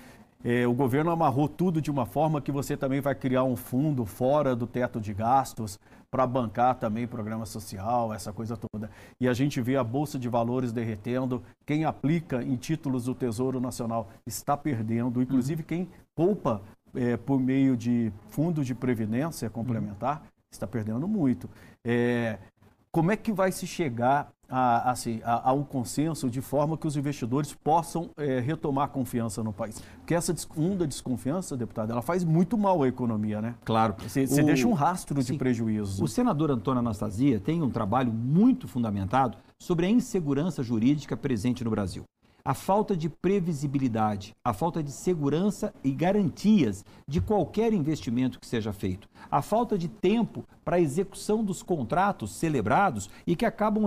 É, 0.42 0.66
o 0.66 0.72
governo 0.72 1.10
amarrou 1.10 1.48
tudo 1.48 1.82
de 1.82 1.90
uma 1.90 2.06
forma 2.06 2.40
que 2.40 2.50
você 2.50 2.76
também 2.76 3.00
vai 3.00 3.14
criar 3.14 3.44
um 3.44 3.56
fundo 3.56 4.06
fora 4.06 4.56
do 4.56 4.66
teto 4.66 5.00
de 5.00 5.12
gastos 5.12 5.78
para 6.10 6.26
bancar 6.26 6.76
também 6.76 7.06
programa 7.06 7.44
social, 7.44 8.12
essa 8.12 8.32
coisa 8.32 8.56
toda. 8.56 8.90
E 9.20 9.28
a 9.28 9.34
gente 9.34 9.60
vê 9.60 9.76
a 9.76 9.84
Bolsa 9.84 10.18
de 10.18 10.28
Valores 10.28 10.72
derretendo, 10.72 11.42
quem 11.66 11.84
aplica 11.84 12.42
em 12.42 12.56
títulos 12.56 13.04
do 13.04 13.14
Tesouro 13.14 13.60
Nacional 13.60 14.08
está 14.26 14.56
perdendo, 14.56 15.22
inclusive 15.22 15.62
quem 15.62 15.88
poupa 16.16 16.62
é, 16.94 17.16
por 17.16 17.38
meio 17.38 17.76
de 17.76 18.10
fundo 18.30 18.64
de 18.64 18.74
previdência 18.74 19.48
complementar 19.50 20.22
está 20.50 20.66
perdendo 20.66 21.06
muito. 21.06 21.48
É, 21.84 22.38
como 22.90 23.12
é 23.12 23.16
que 23.16 23.30
vai 23.30 23.52
se 23.52 23.66
chegar 23.66 24.32
a, 24.50 24.90
assim, 24.90 25.20
a, 25.24 25.50
a, 25.50 25.52
um 25.52 25.62
consenso 25.62 26.28
de 26.28 26.40
forma 26.40 26.76
que 26.76 26.86
os 26.86 26.96
investidores 26.96 27.54
possam 27.54 28.10
é, 28.16 28.40
retomar 28.40 28.86
a 28.86 28.88
confiança 28.88 29.42
no 29.42 29.52
país. 29.52 29.80
Porque 29.98 30.14
essa 30.14 30.34
onda 30.56 30.86
de 30.86 30.88
desconfiança, 30.88 31.56
deputado, 31.56 31.92
ela 31.92 32.02
faz 32.02 32.24
muito 32.24 32.58
mal 32.58 32.82
à 32.82 32.88
economia, 32.88 33.40
né? 33.40 33.54
Claro. 33.64 33.94
Você, 33.98 34.26
deixa 34.42 34.66
um 34.66 34.72
rastro 34.72 35.22
sim. 35.22 35.32
de 35.32 35.38
prejuízo. 35.38 36.02
O 36.02 36.08
senador 36.08 36.50
Antônio 36.50 36.80
Anastasia 36.80 37.38
tem 37.38 37.62
um 37.62 37.70
trabalho 37.70 38.12
muito 38.12 38.66
fundamentado 38.66 39.38
sobre 39.58 39.86
a 39.86 39.90
insegurança 39.90 40.62
jurídica 40.62 41.16
presente 41.16 41.62
no 41.62 41.70
Brasil 41.70 42.04
a 42.44 42.54
falta 42.54 42.96
de 42.96 43.08
previsibilidade, 43.08 44.34
a 44.44 44.52
falta 44.52 44.82
de 44.82 44.92
segurança 44.92 45.72
e 45.82 45.90
garantias 45.92 46.84
de 47.06 47.20
qualquer 47.20 47.72
investimento 47.72 48.38
que 48.38 48.46
seja 48.46 48.72
feito, 48.72 49.08
a 49.30 49.42
falta 49.42 49.76
de 49.76 49.88
tempo 49.88 50.44
para 50.64 50.76
a 50.76 50.80
execução 50.80 51.44
dos 51.44 51.62
contratos 51.62 52.32
celebrados 52.32 53.10
e 53.26 53.34
que 53.34 53.44
acabam 53.44 53.84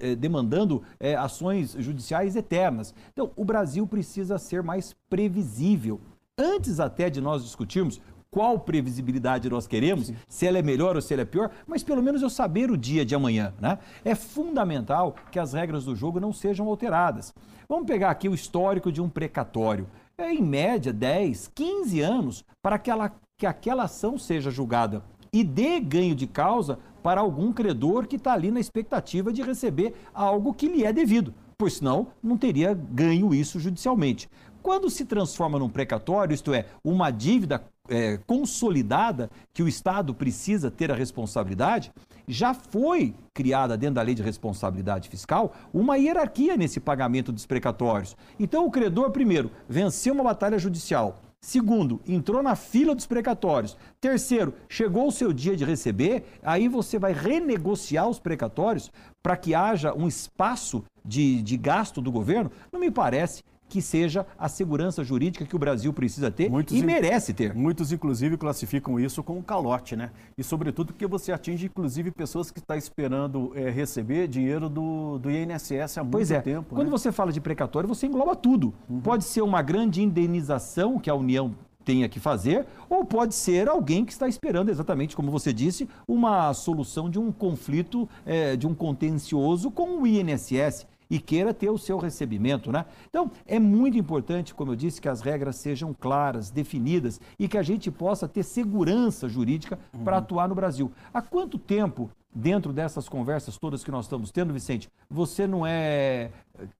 eh, 0.00 0.14
demandando 0.14 0.82
é, 1.00 1.14
ações 1.14 1.76
judiciais 1.78 2.36
eternas. 2.36 2.94
Então, 3.12 3.30
o 3.36 3.44
Brasil 3.44 3.86
precisa 3.86 4.38
ser 4.38 4.62
mais 4.62 4.94
previsível. 5.08 6.00
Antes 6.38 6.80
até 6.80 7.08
de 7.08 7.20
nós 7.20 7.42
discutirmos 7.42 8.00
qual 8.36 8.58
previsibilidade 8.58 9.48
nós 9.48 9.66
queremos, 9.66 10.12
se 10.28 10.46
ela 10.46 10.58
é 10.58 10.62
melhor 10.62 10.94
ou 10.94 11.00
se 11.00 11.14
ela 11.14 11.22
é 11.22 11.24
pior, 11.24 11.50
mas 11.66 11.82
pelo 11.82 12.02
menos 12.02 12.20
eu 12.20 12.28
saber 12.28 12.70
o 12.70 12.76
dia 12.76 13.02
de 13.02 13.14
amanhã. 13.14 13.54
Né? 13.58 13.78
É 14.04 14.14
fundamental 14.14 15.16
que 15.32 15.38
as 15.38 15.54
regras 15.54 15.86
do 15.86 15.96
jogo 15.96 16.20
não 16.20 16.34
sejam 16.34 16.68
alteradas. 16.68 17.32
Vamos 17.66 17.86
pegar 17.86 18.10
aqui 18.10 18.28
o 18.28 18.34
histórico 18.34 18.92
de 18.92 19.00
um 19.00 19.08
precatório. 19.08 19.88
É 20.18 20.30
em 20.30 20.42
média 20.42 20.92
10, 20.92 21.50
15 21.54 22.00
anos 22.02 22.44
para 22.60 22.78
que, 22.78 22.90
ela, 22.90 23.10
que 23.38 23.46
aquela 23.46 23.84
ação 23.84 24.18
seja 24.18 24.50
julgada 24.50 25.02
e 25.32 25.42
dê 25.42 25.80
ganho 25.80 26.14
de 26.14 26.26
causa 26.26 26.78
para 27.02 27.22
algum 27.22 27.50
credor 27.54 28.06
que 28.06 28.16
está 28.16 28.34
ali 28.34 28.50
na 28.50 28.60
expectativa 28.60 29.32
de 29.32 29.40
receber 29.40 29.94
algo 30.12 30.52
que 30.52 30.68
lhe 30.68 30.84
é 30.84 30.92
devido, 30.92 31.32
pois 31.56 31.78
senão 31.78 32.08
não 32.22 32.36
teria 32.36 32.74
ganho 32.74 33.32
isso 33.32 33.58
judicialmente. 33.58 34.28
Quando 34.66 34.90
se 34.90 35.04
transforma 35.04 35.60
num 35.60 35.68
precatório, 35.68 36.34
isto 36.34 36.52
é, 36.52 36.66
uma 36.82 37.12
dívida 37.12 37.62
é, 37.88 38.18
consolidada 38.26 39.30
que 39.52 39.62
o 39.62 39.68
Estado 39.68 40.14
precisa 40.14 40.70
ter 40.70 40.90
a 40.90 40.94
responsabilidade, 40.94 41.92
já 42.28 42.52
foi 42.52 43.14
criada 43.32 43.76
dentro 43.76 43.96
da 43.96 44.02
lei 44.02 44.14
de 44.14 44.22
responsabilidade 44.22 45.08
fiscal 45.08 45.54
uma 45.72 45.96
hierarquia 45.96 46.56
nesse 46.56 46.80
pagamento 46.80 47.32
dos 47.32 47.46
precatórios. 47.46 48.16
Então, 48.38 48.66
o 48.66 48.70
credor, 48.70 49.10
primeiro, 49.10 49.50
venceu 49.68 50.14
uma 50.14 50.24
batalha 50.24 50.58
judicial. 50.58 51.20
Segundo, 51.40 52.00
entrou 52.08 52.42
na 52.42 52.56
fila 52.56 52.94
dos 52.94 53.06
precatórios. 53.06 53.76
Terceiro, 54.00 54.54
chegou 54.68 55.06
o 55.06 55.12
seu 55.12 55.32
dia 55.32 55.56
de 55.56 55.64
receber, 55.64 56.24
aí 56.42 56.66
você 56.66 56.98
vai 56.98 57.12
renegociar 57.12 58.08
os 58.08 58.18
precatórios 58.18 58.90
para 59.22 59.36
que 59.36 59.54
haja 59.54 59.94
um 59.94 60.08
espaço 60.08 60.82
de, 61.04 61.40
de 61.42 61.56
gasto 61.56 62.00
do 62.00 62.10
governo? 62.10 62.50
Não 62.72 62.80
me 62.80 62.90
parece 62.90 63.44
que 63.68 63.82
seja 63.82 64.26
a 64.38 64.48
segurança 64.48 65.02
jurídica 65.02 65.44
que 65.44 65.56
o 65.56 65.58
Brasil 65.58 65.92
precisa 65.92 66.30
ter 66.30 66.50
muitos, 66.50 66.76
e 66.76 66.82
merece 66.82 67.34
ter. 67.34 67.54
Muitos, 67.54 67.92
inclusive, 67.92 68.36
classificam 68.36 68.98
isso 68.98 69.22
como 69.22 69.40
um 69.40 69.42
calote, 69.42 69.96
né? 69.96 70.10
E, 70.36 70.44
sobretudo, 70.44 70.92
porque 70.92 71.06
você 71.06 71.32
atinge, 71.32 71.66
inclusive, 71.66 72.10
pessoas 72.10 72.50
que 72.50 72.58
estão 72.58 72.76
esperando 72.76 73.52
é, 73.54 73.70
receber 73.70 74.28
dinheiro 74.28 74.68
do, 74.68 75.18
do 75.18 75.30
INSS 75.30 75.98
há 75.98 76.02
muito 76.02 76.12
pois 76.12 76.30
é. 76.30 76.40
tempo. 76.40 76.74
Quando 76.74 76.86
né? 76.86 76.90
você 76.90 77.10
fala 77.10 77.32
de 77.32 77.40
precatório, 77.40 77.88
você 77.88 78.06
engloba 78.06 78.36
tudo. 78.36 78.72
Uhum. 78.88 79.00
Pode 79.00 79.24
ser 79.24 79.42
uma 79.42 79.62
grande 79.62 80.02
indenização 80.02 80.98
que 80.98 81.10
a 81.10 81.14
União 81.14 81.54
tenha 81.84 82.08
que 82.08 82.18
fazer, 82.18 82.66
ou 82.88 83.04
pode 83.04 83.32
ser 83.32 83.68
alguém 83.68 84.04
que 84.04 84.10
está 84.10 84.26
esperando, 84.26 84.70
exatamente 84.70 85.14
como 85.14 85.30
você 85.30 85.52
disse, 85.52 85.88
uma 86.06 86.52
solução 86.52 87.08
de 87.08 87.16
um 87.16 87.30
conflito, 87.30 88.08
é, 88.26 88.56
de 88.56 88.66
um 88.66 88.74
contencioso 88.74 89.70
com 89.70 90.02
o 90.02 90.06
INSS 90.06 90.84
e 91.10 91.18
queira 91.18 91.54
ter 91.54 91.70
o 91.70 91.78
seu 91.78 91.98
recebimento, 91.98 92.72
né? 92.72 92.84
Então, 93.08 93.30
é 93.46 93.58
muito 93.58 93.96
importante, 93.98 94.54
como 94.54 94.72
eu 94.72 94.76
disse, 94.76 95.00
que 95.00 95.08
as 95.08 95.20
regras 95.20 95.56
sejam 95.56 95.94
claras, 95.94 96.50
definidas 96.50 97.20
e 97.38 97.48
que 97.48 97.58
a 97.58 97.62
gente 97.62 97.90
possa 97.90 98.26
ter 98.28 98.42
segurança 98.42 99.28
jurídica 99.28 99.78
uhum. 99.92 100.04
para 100.04 100.18
atuar 100.18 100.48
no 100.48 100.54
Brasil. 100.54 100.90
Há 101.12 101.22
quanto 101.22 101.58
tempo, 101.58 102.10
dentro 102.34 102.72
dessas 102.72 103.08
conversas 103.08 103.56
todas 103.56 103.82
que 103.82 103.90
nós 103.90 104.04
estamos 104.04 104.30
tendo, 104.30 104.52
Vicente, 104.52 104.88
você 105.08 105.46
não 105.46 105.66
é, 105.66 106.30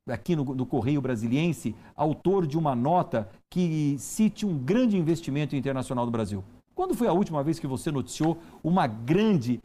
aqui 0.08 0.34
no, 0.34 0.44
no 0.44 0.66
Correio 0.66 1.00
Brasiliense, 1.00 1.74
autor 1.94 2.46
de 2.46 2.58
uma 2.58 2.74
nota 2.74 3.28
que 3.48 3.96
cite 3.98 4.44
um 4.44 4.58
grande 4.58 4.96
investimento 4.96 5.54
internacional 5.54 6.04
do 6.04 6.12
Brasil? 6.12 6.44
Quando 6.76 6.94
foi 6.94 7.08
a 7.08 7.12
última 7.12 7.42
vez 7.42 7.58
que 7.58 7.66
você 7.66 7.90
noticiou 7.90 8.36
uma 8.62 8.86
grande 8.86 9.62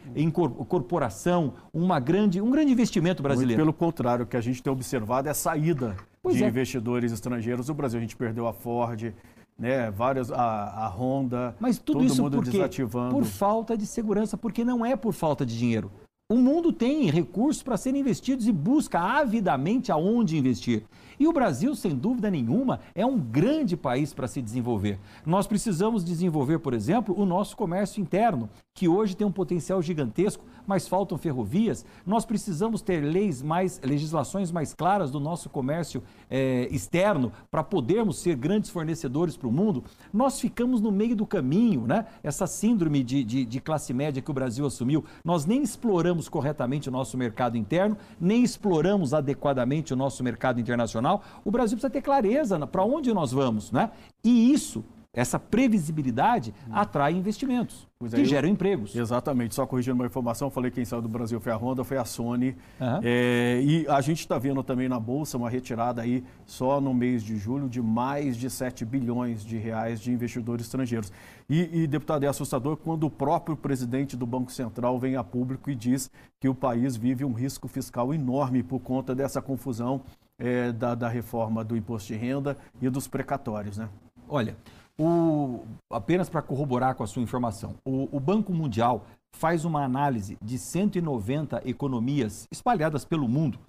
corporação, 0.69 1.55
uma 1.73 1.99
grande, 1.99 2.39
um 2.39 2.49
grande 2.49 2.71
investimento 2.71 3.21
brasileiro? 3.21 3.61
Muito 3.61 3.75
pelo 3.75 3.85
contrário, 3.85 4.23
o 4.23 4.25
que 4.25 4.37
a 4.37 4.41
gente 4.41 4.63
tem 4.63 4.71
observado 4.71 5.27
é 5.27 5.31
a 5.31 5.33
saída 5.33 5.97
pois 6.23 6.37
de 6.37 6.45
é. 6.45 6.47
investidores 6.47 7.11
estrangeiros 7.11 7.67
do 7.67 7.73
Brasil. 7.73 7.97
A 7.97 8.01
gente 8.01 8.15
perdeu 8.15 8.47
a 8.47 8.53
Ford, 8.53 9.13
né, 9.59 9.91
várias, 9.91 10.31
a, 10.31 10.85
a 10.85 10.87
Honda, 10.87 11.53
Mas 11.59 11.77
tudo 11.77 11.99
todo 11.99 12.05
isso 12.05 12.23
mundo 12.23 12.41
desativando. 12.41 13.13
Por 13.13 13.25
falta 13.25 13.75
de 13.75 13.85
segurança, 13.85 14.37
porque 14.37 14.63
não 14.63 14.85
é 14.85 14.95
por 14.95 15.11
falta 15.11 15.45
de 15.45 15.59
dinheiro. 15.59 15.91
O 16.31 16.37
mundo 16.37 16.71
tem 16.71 17.09
recursos 17.09 17.61
para 17.61 17.75
serem 17.75 17.99
investidos 17.99 18.47
e 18.47 18.53
busca 18.53 18.97
avidamente 18.97 19.91
aonde 19.91 20.37
investir. 20.37 20.85
E 21.19 21.27
o 21.27 21.33
Brasil, 21.33 21.75
sem 21.75 21.93
dúvida 21.93 22.31
nenhuma, 22.31 22.79
é 22.95 23.05
um 23.05 23.19
grande 23.19 23.75
país 23.75 24.13
para 24.13 24.29
se 24.29 24.41
desenvolver. 24.41 24.97
Nós 25.25 25.45
precisamos 25.45 26.05
desenvolver, 26.05 26.59
por 26.59 26.73
exemplo, 26.73 27.13
o 27.19 27.25
nosso 27.25 27.57
comércio 27.57 28.01
interno, 28.01 28.49
que 28.81 28.87
hoje 28.87 29.15
tem 29.15 29.27
um 29.27 29.31
potencial 29.31 29.79
gigantesco, 29.79 30.43
mas 30.65 30.87
faltam 30.87 31.15
ferrovias. 31.15 31.85
Nós 32.03 32.25
precisamos 32.25 32.81
ter 32.81 32.99
leis 32.99 33.39
mais, 33.39 33.79
legislações 33.83 34.51
mais 34.51 34.73
claras 34.73 35.11
do 35.11 35.19
nosso 35.19 35.51
comércio 35.51 36.01
é, 36.27 36.67
externo 36.71 37.31
para 37.51 37.63
podermos 37.63 38.17
ser 38.17 38.35
grandes 38.35 38.71
fornecedores 38.71 39.37
para 39.37 39.47
o 39.47 39.51
mundo. 39.51 39.83
Nós 40.11 40.39
ficamos 40.39 40.81
no 40.81 40.91
meio 40.91 41.15
do 41.15 41.27
caminho, 41.27 41.85
né? 41.85 42.07
Essa 42.23 42.47
síndrome 42.47 43.03
de, 43.03 43.23
de, 43.23 43.45
de 43.45 43.61
classe 43.61 43.93
média 43.93 44.19
que 44.19 44.31
o 44.31 44.33
Brasil 44.33 44.65
assumiu. 44.65 45.05
Nós 45.23 45.45
nem 45.45 45.61
exploramos 45.61 46.27
corretamente 46.27 46.89
o 46.89 46.91
nosso 46.91 47.15
mercado 47.15 47.55
interno, 47.55 47.95
nem 48.19 48.43
exploramos 48.43 49.13
adequadamente 49.13 49.93
o 49.93 49.95
nosso 49.95 50.23
mercado 50.23 50.59
internacional. 50.59 51.21
O 51.45 51.51
Brasil 51.51 51.77
precisa 51.77 51.93
ter 51.93 52.01
clareza 52.01 52.57
para 52.65 52.83
onde 52.83 53.13
nós 53.13 53.31
vamos, 53.31 53.71
né? 53.71 53.91
E 54.23 54.51
isso 54.51 54.83
essa 55.13 55.37
previsibilidade 55.37 56.53
atrai 56.71 57.13
investimentos, 57.13 57.85
pois 57.99 58.13
que 58.13 58.23
geram 58.23 58.47
empregos. 58.47 58.95
Exatamente. 58.95 59.53
Só 59.53 59.65
corrigindo 59.65 59.95
uma 59.95 60.05
informação, 60.05 60.47
eu 60.47 60.51
falei 60.51 60.71
que 60.71 60.75
quem 60.75 60.85
saiu 60.85 61.01
do 61.01 61.09
Brasil 61.09 61.37
foi 61.41 61.51
a 61.51 61.57
Honda, 61.57 61.83
foi 61.83 61.97
a 61.97 62.05
Sony. 62.05 62.55
Uhum. 62.79 62.99
É, 63.03 63.61
e 63.61 63.85
a 63.89 63.99
gente 63.99 64.19
está 64.19 64.39
vendo 64.39 64.63
também 64.63 64.87
na 64.87 64.97
Bolsa 64.97 65.37
uma 65.37 65.49
retirada 65.49 66.01
aí, 66.01 66.23
só 66.45 66.79
no 66.79 66.93
mês 66.93 67.23
de 67.23 67.35
julho, 67.35 67.67
de 67.67 67.81
mais 67.81 68.37
de 68.37 68.49
7 68.49 68.85
bilhões 68.85 69.43
de 69.43 69.57
reais 69.57 69.99
de 69.99 70.13
investidores 70.13 70.65
estrangeiros. 70.65 71.11
E, 71.49 71.81
e, 71.81 71.87
deputado, 71.87 72.23
é 72.23 72.27
assustador 72.27 72.77
quando 72.77 73.03
o 73.03 73.09
próprio 73.09 73.57
presidente 73.57 74.15
do 74.15 74.25
Banco 74.25 74.49
Central 74.49 74.97
vem 74.97 75.17
a 75.17 75.23
público 75.25 75.69
e 75.69 75.75
diz 75.75 76.09
que 76.39 76.47
o 76.47 76.55
país 76.55 76.95
vive 76.95 77.25
um 77.25 77.33
risco 77.33 77.67
fiscal 77.67 78.13
enorme 78.13 78.63
por 78.63 78.79
conta 78.79 79.13
dessa 79.13 79.41
confusão 79.41 80.03
é, 80.39 80.71
da, 80.71 80.95
da 80.95 81.09
reforma 81.09 81.65
do 81.65 81.75
imposto 81.75 82.13
de 82.13 82.15
renda 82.15 82.55
e 82.81 82.89
dos 82.89 83.09
precatórios, 83.09 83.77
né? 83.77 83.89
Olha, 84.29 84.55
o, 84.99 85.63
apenas 85.89 86.29
para 86.29 86.41
corroborar 86.41 86.95
com 86.95 87.03
a 87.03 87.07
sua 87.07 87.21
informação, 87.21 87.75
o, 87.85 88.07
o 88.11 88.19
Banco 88.19 88.53
Mundial 88.53 89.05
faz 89.31 89.65
uma 89.65 89.83
análise 89.83 90.37
de 90.41 90.57
190 90.57 91.61
economias 91.65 92.47
espalhadas 92.51 93.05
pelo 93.05 93.27
mundo 93.27 93.59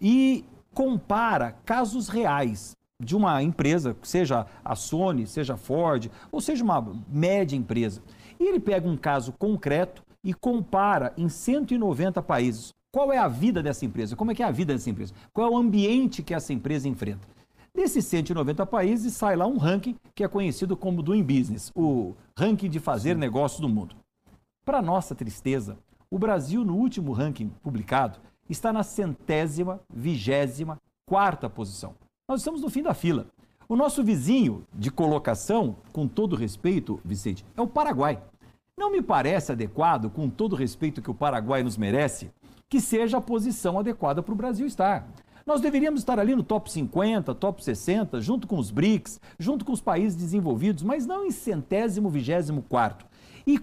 e 0.00 0.44
compara 0.72 1.52
casos 1.64 2.08
reais 2.08 2.76
de 3.00 3.16
uma 3.16 3.42
empresa, 3.42 3.96
seja 4.02 4.46
a 4.64 4.74
Sony, 4.74 5.26
seja 5.26 5.54
a 5.54 5.56
Ford, 5.56 6.10
ou 6.32 6.40
seja 6.40 6.64
uma 6.64 6.84
média 7.08 7.56
empresa. 7.56 8.02
E 8.40 8.44
ele 8.44 8.58
pega 8.58 8.88
um 8.88 8.96
caso 8.96 9.32
concreto 9.32 10.02
e 10.22 10.34
compara 10.34 11.12
em 11.16 11.28
190 11.28 12.20
países. 12.22 12.72
Qual 12.90 13.12
é 13.12 13.18
a 13.18 13.28
vida 13.28 13.62
dessa 13.62 13.84
empresa? 13.84 14.16
Como 14.16 14.30
é 14.30 14.34
que 14.34 14.42
é 14.42 14.46
a 14.46 14.50
vida 14.50 14.72
dessa 14.72 14.90
empresa? 14.90 15.12
Qual 15.32 15.46
é 15.46 15.50
o 15.50 15.56
ambiente 15.56 16.22
que 16.22 16.34
essa 16.34 16.52
empresa 16.52 16.88
enfrenta? 16.88 17.28
Desses 17.78 18.06
190 18.06 18.66
países, 18.66 19.14
sai 19.14 19.36
lá 19.36 19.46
um 19.46 19.56
ranking 19.56 19.94
que 20.12 20.24
é 20.24 20.28
conhecido 20.28 20.76
como 20.76 21.00
Doing 21.00 21.22
Business, 21.22 21.70
o 21.76 22.12
ranking 22.36 22.68
de 22.68 22.80
fazer 22.80 23.14
Sim. 23.14 23.20
negócio 23.20 23.60
do 23.60 23.68
mundo. 23.68 23.94
Para 24.64 24.82
nossa 24.82 25.14
tristeza, 25.14 25.78
o 26.10 26.18
Brasil, 26.18 26.64
no 26.64 26.74
último 26.74 27.12
ranking 27.12 27.48
publicado, 27.62 28.18
está 28.50 28.72
na 28.72 28.82
centésima, 28.82 29.78
vigésima, 29.88 30.76
quarta 31.08 31.48
posição. 31.48 31.94
Nós 32.28 32.40
estamos 32.40 32.62
no 32.62 32.68
fim 32.68 32.82
da 32.82 32.94
fila. 32.94 33.28
O 33.68 33.76
nosso 33.76 34.02
vizinho 34.02 34.64
de 34.74 34.90
colocação, 34.90 35.76
com 35.92 36.08
todo 36.08 36.34
respeito, 36.34 37.00
Vicente, 37.04 37.44
é 37.56 37.62
o 37.62 37.68
Paraguai. 37.68 38.20
Não 38.76 38.90
me 38.90 39.00
parece 39.00 39.52
adequado, 39.52 40.10
com 40.10 40.28
todo 40.28 40.56
respeito 40.56 41.00
que 41.00 41.12
o 41.12 41.14
Paraguai 41.14 41.62
nos 41.62 41.76
merece, 41.76 42.32
que 42.68 42.80
seja 42.80 43.18
a 43.18 43.20
posição 43.20 43.78
adequada 43.78 44.20
para 44.20 44.32
o 44.32 44.36
Brasil 44.36 44.66
estar. 44.66 45.06
Nós 45.48 45.62
deveríamos 45.62 46.02
estar 46.02 46.18
ali 46.18 46.36
no 46.36 46.42
top 46.42 46.70
50, 46.70 47.34
top 47.34 47.64
60, 47.64 48.20
junto 48.20 48.46
com 48.46 48.58
os 48.58 48.70
BRICS, 48.70 49.18
junto 49.38 49.64
com 49.64 49.72
os 49.72 49.80
países 49.80 50.14
desenvolvidos, 50.14 50.82
mas 50.82 51.06
não 51.06 51.24
em 51.24 51.30
centésimo, 51.30 52.10
vigésimo 52.10 52.60
quarto. 52.60 53.06
E 53.46 53.58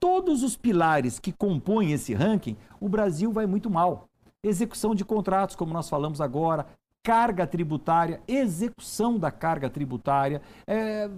todos 0.00 0.42
os 0.42 0.56
pilares 0.56 1.18
que 1.18 1.30
compõem 1.30 1.92
esse 1.92 2.14
ranking, 2.14 2.56
o 2.80 2.88
Brasil 2.88 3.30
vai 3.30 3.44
muito 3.44 3.68
mal. 3.68 4.08
Execução 4.42 4.94
de 4.94 5.04
contratos, 5.04 5.54
como 5.54 5.74
nós 5.74 5.90
falamos 5.90 6.22
agora, 6.22 6.66
carga 7.02 7.46
tributária, 7.46 8.22
execução 8.26 9.18
da 9.18 9.30
carga 9.30 9.68
tributária, 9.68 10.40
é, 10.66 11.10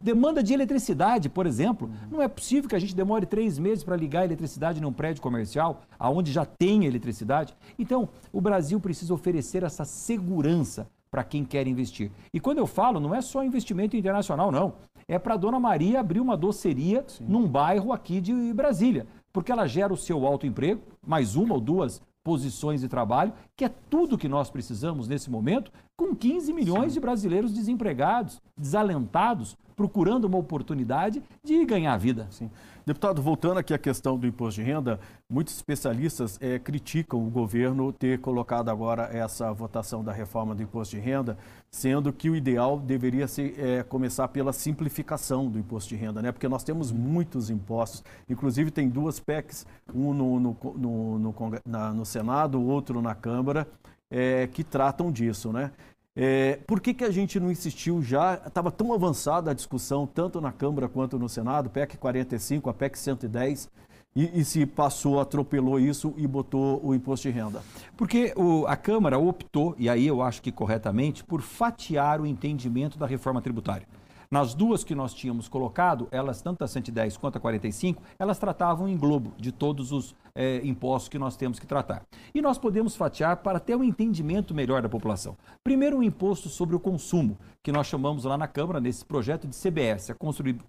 Demanda 0.00 0.42
de 0.42 0.52
eletricidade, 0.52 1.28
por 1.28 1.46
exemplo. 1.46 1.90
Não 2.10 2.20
é 2.20 2.28
possível 2.28 2.68
que 2.68 2.76
a 2.76 2.78
gente 2.78 2.94
demore 2.94 3.24
três 3.24 3.58
meses 3.58 3.82
para 3.82 3.96
ligar 3.96 4.20
a 4.20 4.24
eletricidade 4.24 4.80
num 4.80 4.92
prédio 4.92 5.22
comercial, 5.22 5.82
aonde 5.98 6.32
já 6.32 6.44
tem 6.44 6.84
eletricidade. 6.84 7.56
Então, 7.78 8.08
o 8.32 8.40
Brasil 8.40 8.78
precisa 8.78 9.14
oferecer 9.14 9.62
essa 9.62 9.84
segurança 9.84 10.86
para 11.10 11.24
quem 11.24 11.44
quer 11.44 11.66
investir. 11.66 12.10
E 12.32 12.38
quando 12.38 12.58
eu 12.58 12.66
falo, 12.66 13.00
não 13.00 13.14
é 13.14 13.22
só 13.22 13.42
investimento 13.42 13.96
internacional, 13.96 14.52
não. 14.52 14.74
É 15.08 15.18
para 15.18 15.34
a 15.34 15.38
dona 15.38 15.58
Maria 15.58 16.00
abrir 16.00 16.20
uma 16.20 16.36
doceria 16.36 17.04
Sim. 17.06 17.24
num 17.26 17.48
bairro 17.48 17.92
aqui 17.92 18.20
de 18.20 18.52
Brasília, 18.52 19.06
porque 19.32 19.50
ela 19.50 19.66
gera 19.66 19.92
o 19.92 19.96
seu 19.96 20.26
alto 20.26 20.46
emprego, 20.46 20.82
mais 21.06 21.36
uma 21.36 21.54
ou 21.54 21.60
duas 21.60 22.02
posições 22.22 22.80
de 22.80 22.88
trabalho, 22.88 23.32
que 23.56 23.64
é 23.64 23.70
tudo 23.88 24.18
que 24.18 24.28
nós 24.28 24.50
precisamos 24.50 25.06
nesse 25.06 25.30
momento, 25.30 25.70
com 25.96 26.14
15 26.14 26.52
milhões 26.52 26.92
Sim. 26.92 26.94
de 26.94 27.00
brasileiros 27.00 27.52
desempregados, 27.52 28.40
desalentados, 28.56 29.56
procurando 29.74 30.24
uma 30.24 30.38
oportunidade 30.38 31.22
de 31.44 31.64
ganhar 31.64 31.94
a 31.94 31.98
vida. 31.98 32.26
Sim. 32.30 32.50
Deputado, 32.86 33.20
voltando 33.20 33.58
aqui 33.58 33.74
à 33.74 33.78
questão 33.78 34.16
do 34.16 34.28
imposto 34.28 34.60
de 34.60 34.66
renda, 34.66 35.00
muitos 35.28 35.56
especialistas 35.56 36.38
é, 36.40 36.56
criticam 36.56 37.26
o 37.26 37.28
governo 37.28 37.92
ter 37.92 38.20
colocado 38.20 38.68
agora 38.68 39.10
essa 39.12 39.52
votação 39.52 40.04
da 40.04 40.12
reforma 40.12 40.54
do 40.54 40.62
imposto 40.62 40.94
de 40.94 41.02
renda, 41.02 41.36
sendo 41.68 42.12
que 42.12 42.30
o 42.30 42.36
ideal 42.36 42.78
deveria 42.78 43.26
ser, 43.26 43.58
é, 43.58 43.82
começar 43.82 44.28
pela 44.28 44.52
simplificação 44.52 45.50
do 45.50 45.58
imposto 45.58 45.88
de 45.88 45.96
renda, 45.96 46.22
né? 46.22 46.30
Porque 46.30 46.46
nós 46.46 46.62
temos 46.62 46.92
muitos 46.92 47.50
impostos, 47.50 48.04
inclusive 48.28 48.70
tem 48.70 48.88
duas 48.88 49.18
PECs, 49.18 49.66
um 49.92 50.14
no, 50.14 50.38
no, 50.38 50.56
no, 50.76 51.18
no, 51.18 51.34
na, 51.66 51.92
no 51.92 52.04
Senado, 52.06 52.62
outro 52.62 53.02
na 53.02 53.16
Câmara, 53.16 53.66
é, 54.10 54.46
que 54.46 54.62
tratam 54.64 55.10
disso, 55.10 55.52
né? 55.52 55.70
É, 56.18 56.58
por 56.66 56.80
que, 56.80 56.94
que 56.94 57.04
a 57.04 57.10
gente 57.10 57.38
não 57.38 57.50
insistiu 57.50 58.02
já? 58.02 58.40
Estava 58.46 58.70
tão 58.70 58.94
avançada 58.94 59.50
a 59.50 59.54
discussão, 59.54 60.06
tanto 60.06 60.40
na 60.40 60.50
Câmara 60.50 60.88
quanto 60.88 61.18
no 61.18 61.28
Senado, 61.28 61.68
PEC 61.68 61.98
45, 61.98 62.70
a 62.70 62.74
PEC 62.74 62.98
110, 62.98 63.68
e, 64.16 64.40
e 64.40 64.44
se 64.44 64.64
passou, 64.64 65.20
atropelou 65.20 65.78
isso 65.78 66.14
e 66.16 66.26
botou 66.26 66.80
o 66.82 66.94
imposto 66.94 67.28
de 67.28 67.34
renda? 67.34 67.62
Porque 67.98 68.32
o, 68.34 68.66
a 68.66 68.74
Câmara 68.74 69.18
optou, 69.18 69.74
e 69.78 69.90
aí 69.90 70.06
eu 70.06 70.22
acho 70.22 70.40
que 70.40 70.50
corretamente, 70.50 71.22
por 71.22 71.42
fatiar 71.42 72.18
o 72.18 72.26
entendimento 72.26 72.98
da 72.98 73.06
reforma 73.06 73.42
tributária. 73.42 73.86
Nas 74.30 74.54
duas 74.54 74.82
que 74.82 74.94
nós 74.94 75.14
tínhamos 75.14 75.48
colocado, 75.48 76.08
elas, 76.10 76.42
tanto 76.42 76.64
a 76.64 76.68
110 76.68 77.16
quanto 77.16 77.36
a 77.36 77.40
45, 77.40 78.02
elas 78.18 78.38
tratavam 78.38 78.88
em 78.88 78.96
globo 78.96 79.32
de 79.38 79.52
todos 79.52 79.92
os 79.92 80.14
é, 80.34 80.60
impostos 80.64 81.08
que 81.08 81.18
nós 81.18 81.36
temos 81.36 81.58
que 81.58 81.66
tratar. 81.66 82.02
E 82.34 82.42
nós 82.42 82.58
podemos 82.58 82.96
fatiar 82.96 83.38
para 83.38 83.60
ter 83.60 83.76
um 83.76 83.84
entendimento 83.84 84.54
melhor 84.54 84.82
da 84.82 84.88
população. 84.88 85.36
Primeiro, 85.62 85.96
o 85.96 86.00
um 86.00 86.02
imposto 86.02 86.48
sobre 86.48 86.76
o 86.76 86.80
consumo, 86.80 87.38
que 87.62 87.72
nós 87.72 87.86
chamamos 87.86 88.24
lá 88.24 88.36
na 88.36 88.46
Câmara, 88.46 88.80
nesse 88.80 89.04
projeto 89.04 89.46
de 89.46 89.56
CBS, 89.56 90.10
a 90.10 90.16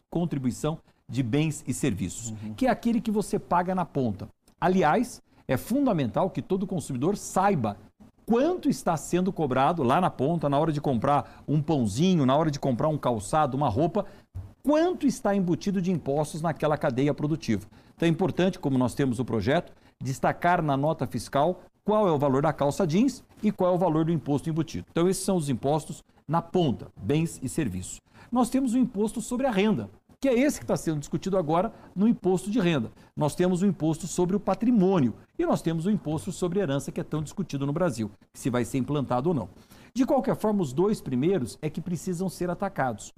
contribuição 0.09 0.79
de 1.09 1.23
bens 1.23 1.63
e 1.67 1.73
serviços, 1.73 2.31
uhum. 2.31 2.53
que 2.53 2.67
é 2.67 2.69
aquele 2.69 2.99
que 2.99 3.11
você 3.11 3.39
paga 3.39 3.73
na 3.73 3.85
ponta. 3.85 4.27
Aliás, 4.59 5.21
é 5.47 5.55
fundamental 5.55 6.29
que 6.29 6.41
todo 6.41 6.67
consumidor 6.67 7.15
saiba 7.15 7.77
quanto 8.27 8.69
está 8.69 8.97
sendo 8.97 9.31
cobrado 9.31 9.81
lá 9.83 10.01
na 10.01 10.09
ponta, 10.09 10.49
na 10.49 10.59
hora 10.59 10.71
de 10.71 10.81
comprar 10.81 11.41
um 11.47 11.61
pãozinho, 11.61 12.25
na 12.25 12.35
hora 12.35 12.51
de 12.51 12.59
comprar 12.59 12.89
um 12.89 12.97
calçado, 12.97 13.55
uma 13.55 13.69
roupa, 13.69 14.05
quanto 14.61 15.07
está 15.07 15.33
embutido 15.33 15.81
de 15.81 15.91
impostos 15.91 16.41
naquela 16.41 16.77
cadeia 16.77 17.13
produtiva. 17.13 17.65
Então 17.95 18.05
é 18.05 18.11
importante, 18.11 18.59
como 18.59 18.77
nós 18.77 18.93
temos 18.93 19.17
o 19.17 19.25
projeto, 19.25 19.71
destacar 20.03 20.61
na 20.61 20.75
nota 20.75 21.07
fiscal 21.07 21.61
qual 21.85 22.05
é 22.05 22.11
o 22.11 22.19
valor 22.19 22.41
da 22.41 22.51
calça 22.51 22.85
jeans 22.85 23.23
e 23.41 23.49
qual 23.49 23.71
é 23.71 23.75
o 23.75 23.79
valor 23.79 24.03
do 24.03 24.11
imposto 24.11 24.49
embutido. 24.49 24.85
Então 24.91 25.07
esses 25.07 25.23
são 25.23 25.37
os 25.37 25.47
impostos 25.47 26.03
na 26.27 26.41
ponta, 26.41 26.89
bens 27.01 27.39
e 27.41 27.47
serviços. 27.47 28.01
Nós 28.29 28.49
temos 28.49 28.73
o 28.73 28.77
imposto 28.77 29.21
sobre 29.21 29.47
a 29.47 29.51
renda, 29.51 29.89
que 30.19 30.27
é 30.27 30.39
esse 30.39 30.59
que 30.59 30.63
está 30.63 30.75
sendo 30.75 30.99
discutido 30.99 31.37
agora 31.37 31.71
no 31.95 32.07
imposto 32.07 32.49
de 32.49 32.59
renda. 32.59 32.91
Nós 33.15 33.35
temos 33.35 33.61
o 33.61 33.65
imposto 33.65 34.07
sobre 34.07 34.35
o 34.35 34.39
patrimônio 34.39 35.13
e 35.37 35.45
nós 35.45 35.61
temos 35.61 35.85
o 35.85 35.91
imposto 35.91 36.31
sobre 36.31 36.59
herança, 36.59 36.91
que 36.91 36.99
é 36.99 37.03
tão 37.03 37.21
discutido 37.21 37.65
no 37.65 37.73
Brasil, 37.73 38.09
se 38.33 38.49
vai 38.49 38.65
ser 38.65 38.79
implantado 38.79 39.29
ou 39.29 39.35
não. 39.35 39.49
De 39.93 40.05
qualquer 40.05 40.35
forma, 40.35 40.61
os 40.61 40.73
dois 40.73 41.01
primeiros 41.01 41.57
é 41.61 41.69
que 41.69 41.81
precisam 41.81 42.29
ser 42.29 42.49
atacados. 42.49 43.13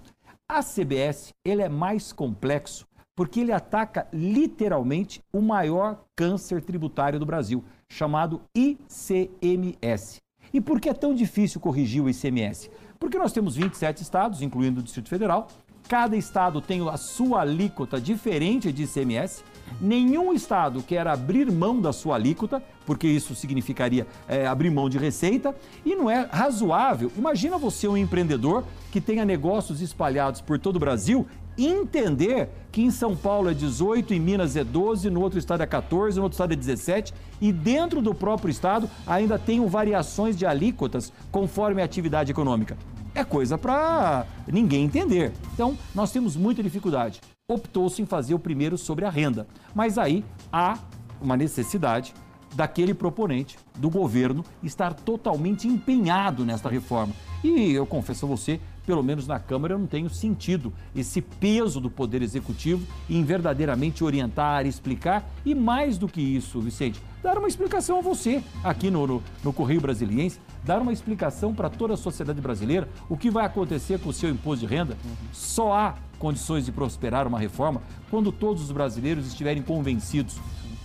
A 0.47 0.61
CBS 0.61 1.33
ele 1.45 1.61
é 1.61 1.69
mais 1.69 2.11
complexo 2.11 2.85
porque 3.15 3.41
ele 3.41 3.51
ataca 3.51 4.07
literalmente 4.13 5.21
o 5.33 5.41
maior 5.41 6.05
câncer 6.15 6.61
tributário 6.61 7.19
do 7.19 7.25
Brasil, 7.25 7.63
chamado 7.89 8.41
ICMS. 8.55 10.21
E 10.53 10.61
por 10.61 10.79
que 10.79 10.87
é 10.87 10.93
tão 10.93 11.13
difícil 11.13 11.59
corrigir 11.59 12.01
o 12.01 12.09
ICMS? 12.09 12.71
Porque 12.97 13.17
nós 13.17 13.33
temos 13.33 13.57
27 13.57 14.01
estados, 14.01 14.41
incluindo 14.41 14.79
o 14.79 14.83
Distrito 14.83 15.09
Federal, 15.09 15.49
Cada 15.89 16.15
estado 16.15 16.61
tem 16.61 16.87
a 16.87 16.97
sua 16.97 17.41
alíquota 17.41 17.99
diferente 17.99 18.71
de 18.71 18.83
ICMS. 18.83 19.43
Nenhum 19.81 20.31
estado 20.31 20.83
quer 20.83 21.07
abrir 21.07 21.51
mão 21.51 21.81
da 21.81 21.91
sua 21.91 22.13
alíquota, 22.13 22.61
porque 22.85 23.07
isso 23.07 23.33
significaria 23.33 24.05
é, 24.27 24.45
abrir 24.45 24.69
mão 24.69 24.87
de 24.87 24.99
receita, 24.99 25.55
e 25.83 25.95
não 25.95 26.07
é 26.07 26.29
razoável. 26.31 27.11
Imagina 27.17 27.57
você, 27.57 27.87
um 27.87 27.97
empreendedor 27.97 28.65
que 28.91 29.01
tenha 29.01 29.25
negócios 29.25 29.81
espalhados 29.81 30.41
por 30.41 30.59
todo 30.59 30.75
o 30.75 30.79
Brasil, 30.79 31.25
entender 31.57 32.49
que 32.71 32.83
em 32.83 32.91
São 32.91 33.15
Paulo 33.15 33.49
é 33.49 33.53
18, 33.55 34.13
em 34.13 34.19
Minas 34.19 34.55
é 34.55 34.63
12, 34.63 35.09
no 35.09 35.21
outro 35.21 35.39
estado 35.39 35.63
é 35.63 35.65
14, 35.65 36.17
no 36.17 36.23
outro 36.23 36.35
estado 36.35 36.53
é 36.53 36.55
17, 36.55 37.15
e 37.41 37.51
dentro 37.51 37.99
do 37.99 38.13
próprio 38.13 38.51
estado 38.51 38.87
ainda 39.07 39.39
tem 39.39 39.65
variações 39.65 40.37
de 40.37 40.45
alíquotas 40.45 41.11
conforme 41.31 41.81
a 41.81 41.85
atividade 41.85 42.29
econômica. 42.29 42.77
É 43.19 43.23
coisa 43.25 43.57
para 43.57 44.25
ninguém 44.47 44.85
entender. 44.85 45.33
Então, 45.53 45.77
nós 45.93 46.11
temos 46.11 46.37
muita 46.37 46.63
dificuldade 46.63 47.19
optou-se 47.49 47.99
em 47.99 48.05
fazer 48.05 48.35
o 48.35 48.39
primeiro 48.39 48.77
sobre 48.77 49.05
a 49.05 49.09
renda. 49.09 49.47
Mas 49.73 49.97
aí 49.97 50.23
há 50.53 50.77
uma 51.19 51.35
necessidade 51.35 52.13
daquele 52.55 52.93
proponente 52.93 53.57
do 53.77 53.89
governo 53.89 54.43
estar 54.63 54.93
totalmente 54.93 55.67
empenhado 55.67 56.45
nesta 56.45 56.69
reforma. 56.69 57.13
E 57.43 57.71
eu 57.71 57.85
confesso 57.85 58.25
a 58.25 58.29
você, 58.29 58.59
pelo 58.85 59.03
menos 59.03 59.27
na 59.27 59.39
Câmara, 59.39 59.73
eu 59.73 59.79
não 59.79 59.87
tenho 59.87 60.09
sentido 60.09 60.73
esse 60.95 61.21
peso 61.21 61.79
do 61.79 61.89
Poder 61.89 62.21
Executivo 62.21 62.85
em 63.09 63.23
verdadeiramente 63.23 64.03
orientar, 64.03 64.65
explicar 64.65 65.27
e 65.45 65.55
mais 65.55 65.97
do 65.97 66.07
que 66.07 66.21
isso, 66.21 66.61
Vicente, 66.61 67.01
dar 67.21 67.37
uma 67.37 67.47
explicação 67.47 67.99
a 67.99 68.01
você 68.01 68.43
aqui 68.63 68.89
no, 68.89 69.05
no, 69.05 69.23
no 69.43 69.53
Correio 69.53 69.81
Brasiliense, 69.81 70.39
dar 70.63 70.81
uma 70.81 70.93
explicação 70.93 71.53
para 71.53 71.69
toda 71.69 71.93
a 71.93 71.97
sociedade 71.97 72.41
brasileira 72.41 72.87
o 73.09 73.17
que 73.17 73.29
vai 73.29 73.45
acontecer 73.45 73.99
com 73.99 74.09
o 74.09 74.13
seu 74.13 74.29
imposto 74.29 74.65
de 74.65 74.73
renda. 74.73 74.97
Só 75.31 75.73
há 75.73 75.95
condições 76.17 76.65
de 76.65 76.71
prosperar 76.71 77.27
uma 77.27 77.39
reforma 77.39 77.81
quando 78.09 78.31
todos 78.31 78.63
os 78.63 78.71
brasileiros 78.71 79.27
estiverem 79.27 79.63
convencidos. 79.63 80.37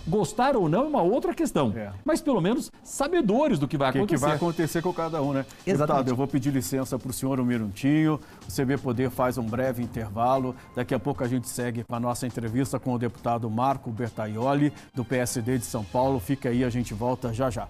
Gostar 0.07 0.55
ou 0.55 0.69
não 0.69 0.83
é 0.83 0.87
uma 0.87 1.01
outra 1.01 1.33
questão, 1.33 1.73
é. 1.75 1.91
mas 2.03 2.21
pelo 2.21 2.39
menos 2.39 2.71
sabedores 2.83 3.57
do 3.57 3.67
que 3.67 3.77
vai 3.77 3.89
acontecer. 3.89 4.15
O 4.15 4.19
que 4.19 4.25
vai 4.25 4.35
acontecer 4.35 4.81
com 4.81 4.93
cada 4.93 5.21
um, 5.21 5.33
né? 5.33 5.39
Exatamente. 5.65 5.77
Deputado, 5.77 6.07
eu 6.09 6.15
vou 6.15 6.27
pedir 6.27 6.51
licença 6.51 6.97
para 6.99 7.09
o 7.09 7.13
senhor 7.13 7.39
um 7.39 7.45
minutinho. 7.45 8.19
O 8.47 8.51
CB 8.51 8.77
Poder 8.77 9.09
faz 9.09 9.37
um 9.37 9.43
breve 9.43 9.81
intervalo. 9.81 10.55
Daqui 10.75 10.93
a 10.93 10.99
pouco 10.99 11.23
a 11.23 11.27
gente 11.27 11.49
segue 11.49 11.83
com 11.83 11.95
a 11.95 11.99
nossa 11.99 12.27
entrevista 12.27 12.79
com 12.79 12.93
o 12.93 12.99
deputado 12.99 13.49
Marco 13.49 13.89
Bertaioli, 13.89 14.71
do 14.93 15.03
PSD 15.03 15.57
de 15.57 15.65
São 15.65 15.83
Paulo. 15.83 16.19
Fica 16.19 16.49
aí, 16.49 16.63
a 16.63 16.69
gente 16.69 16.93
volta 16.93 17.33
já 17.33 17.49
já. 17.49 17.67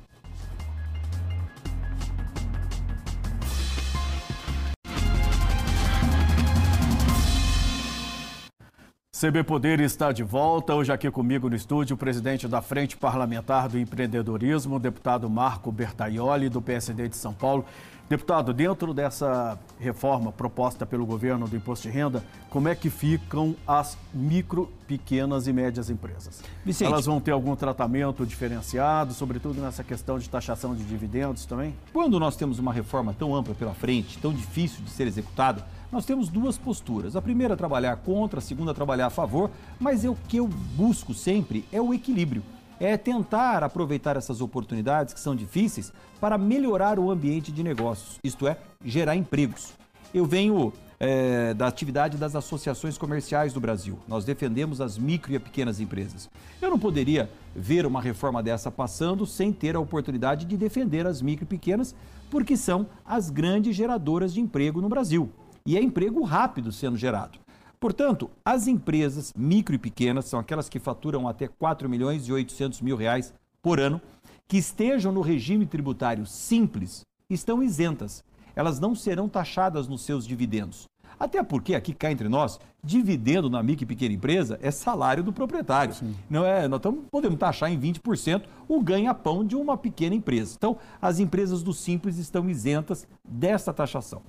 CB 9.17 9.45
Poder 9.45 9.79
está 9.79 10.11
de 10.11 10.23
volta. 10.23 10.75
Hoje 10.75 10.91
aqui 10.91 11.09
comigo 11.09 11.49
no 11.49 11.55
estúdio 11.55 11.93
o 11.93 11.97
presidente 11.97 12.49
da 12.49 12.61
Frente 12.61 12.97
Parlamentar 12.97 13.69
do 13.69 13.79
Empreendedorismo, 13.79 14.77
deputado 14.77 15.29
Marco 15.29 15.71
Bertaioli, 15.71 16.49
do 16.49 16.61
PSD 16.61 17.07
de 17.07 17.15
São 17.15 17.33
Paulo. 17.33 17.63
Deputado, 18.09 18.53
dentro 18.53 18.93
dessa 18.93 19.57
reforma 19.79 20.33
proposta 20.33 20.85
pelo 20.85 21.05
governo 21.05 21.47
do 21.47 21.55
imposto 21.55 21.87
de 21.87 21.93
renda, 21.93 22.21
como 22.49 22.67
é 22.67 22.75
que 22.75 22.89
ficam 22.89 23.55
as 23.65 23.97
micro, 24.13 24.69
pequenas 24.85 25.47
e 25.47 25.53
médias 25.53 25.89
empresas? 25.89 26.43
Vicente. 26.65 26.91
Elas 26.91 27.05
vão 27.05 27.21
ter 27.21 27.31
algum 27.31 27.55
tratamento 27.55 28.25
diferenciado, 28.25 29.13
sobretudo 29.13 29.61
nessa 29.61 29.81
questão 29.81 30.19
de 30.19 30.29
taxação 30.29 30.75
de 30.75 30.83
dividendos 30.83 31.45
também? 31.45 31.73
Quando 31.93 32.19
nós 32.19 32.35
temos 32.35 32.59
uma 32.59 32.73
reforma 32.73 33.15
tão 33.17 33.33
ampla 33.33 33.55
pela 33.55 33.73
frente, 33.73 34.17
tão 34.17 34.33
difícil 34.33 34.83
de 34.83 34.89
ser 34.89 35.07
executada, 35.07 35.65
nós 35.95 36.05
temos 36.05 36.27
duas 36.27 36.57
posturas. 36.57 37.15
A 37.15 37.21
primeira 37.21 37.55
trabalhar 37.55 37.95
contra, 37.95 38.39
a 38.39 38.41
segunda 38.41 38.73
trabalhar 38.73 39.07
a 39.07 39.09
favor, 39.09 39.49
mas 39.79 40.03
é 40.03 40.09
o 40.09 40.17
que 40.27 40.35
eu 40.35 40.45
busco 40.75 41.13
sempre 41.13 41.63
é 41.71 41.81
o 41.81 41.93
equilíbrio. 41.93 42.43
É 42.81 42.97
tentar 42.97 43.63
aproveitar 43.63 44.17
essas 44.17 44.41
oportunidades 44.41 45.13
que 45.13 45.19
são 45.21 45.33
difíceis 45.33 45.93
para 46.19 46.37
melhorar 46.37 46.99
o 46.99 47.09
ambiente 47.09 47.49
de 47.49 47.63
negócios, 47.63 48.19
isto 48.21 48.45
é, 48.45 48.57
gerar 48.83 49.15
empregos. 49.15 49.71
Eu 50.13 50.25
venho 50.25 50.73
é, 50.99 51.53
da 51.53 51.65
atividade 51.65 52.17
das 52.17 52.35
associações 52.35 52.97
comerciais 52.97 53.53
do 53.53 53.61
Brasil. 53.61 53.97
Nós 54.05 54.25
defendemos 54.25 54.81
as 54.81 54.97
micro 54.97 55.33
e 55.33 55.39
pequenas 55.39 55.79
empresas. 55.79 56.29
Eu 56.61 56.69
não 56.69 56.77
poderia 56.77 57.29
ver 57.55 57.85
uma 57.85 58.01
reforma 58.01 58.43
dessa 58.43 58.69
passando 58.69 59.25
sem 59.25 59.53
ter 59.53 59.77
a 59.77 59.79
oportunidade 59.79 60.43
de 60.43 60.57
defender 60.57 61.07
as 61.07 61.21
micro 61.21 61.45
e 61.45 61.47
pequenas, 61.47 61.95
porque 62.29 62.57
são 62.57 62.85
as 63.05 63.29
grandes 63.29 63.73
geradoras 63.73 64.33
de 64.33 64.41
emprego 64.41 64.81
no 64.81 64.89
Brasil 64.89 65.31
e 65.65 65.77
é 65.77 65.81
emprego 65.81 66.23
rápido 66.23 66.71
sendo 66.71 66.95
gerado. 66.95 67.39
Portanto, 67.79 68.29
as 68.43 68.67
empresas 68.67 69.33
micro 69.35 69.75
e 69.75 69.79
pequenas 69.79 70.25
são 70.25 70.39
aquelas 70.39 70.69
que 70.69 70.79
faturam 70.79 71.27
até 71.27 71.47
4 71.47 71.89
milhões 71.89 72.27
e 72.27 72.31
800 72.31 72.81
mil 72.81 72.95
reais 72.95 73.33
por 73.61 73.79
ano, 73.79 74.01
que 74.47 74.57
estejam 74.57 75.11
no 75.11 75.21
regime 75.21 75.65
tributário 75.65 76.25
simples, 76.25 77.01
estão 77.29 77.63
isentas. 77.63 78.23
Elas 78.55 78.79
não 78.79 78.95
serão 78.95 79.27
taxadas 79.27 79.87
nos 79.87 80.03
seus 80.03 80.25
dividendos. 80.25 80.87
Até 81.19 81.41
porque, 81.41 81.73
aqui 81.73 81.93
cá 81.93 82.11
entre 82.11 82.27
nós, 82.27 82.59
dividendo 82.83 83.49
na 83.49 83.63
micro 83.63 83.83
e 83.83 83.87
pequena 83.87 84.13
empresa 84.13 84.59
é 84.61 84.69
salário 84.69 85.23
do 85.23 85.31
proprietário. 85.31 85.93
Sim. 85.93 86.13
Não 86.29 86.45
é, 86.45 86.67
nós 86.67 86.81
tamo, 86.81 87.05
podemos 87.09 87.39
taxar 87.39 87.71
em 87.71 87.79
20% 87.79 88.43
o 88.67 88.81
ganha-pão 88.81 89.45
de 89.45 89.55
uma 89.55 89.77
pequena 89.77 90.15
empresa. 90.15 90.55
Então, 90.57 90.77
as 91.01 91.19
empresas 91.19 91.63
do 91.63 91.73
Simples 91.73 92.17
estão 92.17 92.49
isentas 92.49 93.07
dessa 93.23 93.73
taxação. 93.73 94.21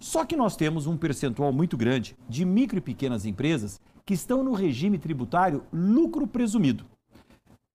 Só 0.00 0.24
que 0.24 0.34
nós 0.34 0.56
temos 0.56 0.86
um 0.86 0.96
percentual 0.96 1.52
muito 1.52 1.76
grande 1.76 2.16
de 2.26 2.42
micro 2.46 2.78
e 2.78 2.80
pequenas 2.80 3.26
empresas 3.26 3.78
que 4.06 4.14
estão 4.14 4.42
no 4.42 4.54
regime 4.54 4.98
tributário 4.98 5.62
lucro 5.70 6.26
presumido. 6.26 6.86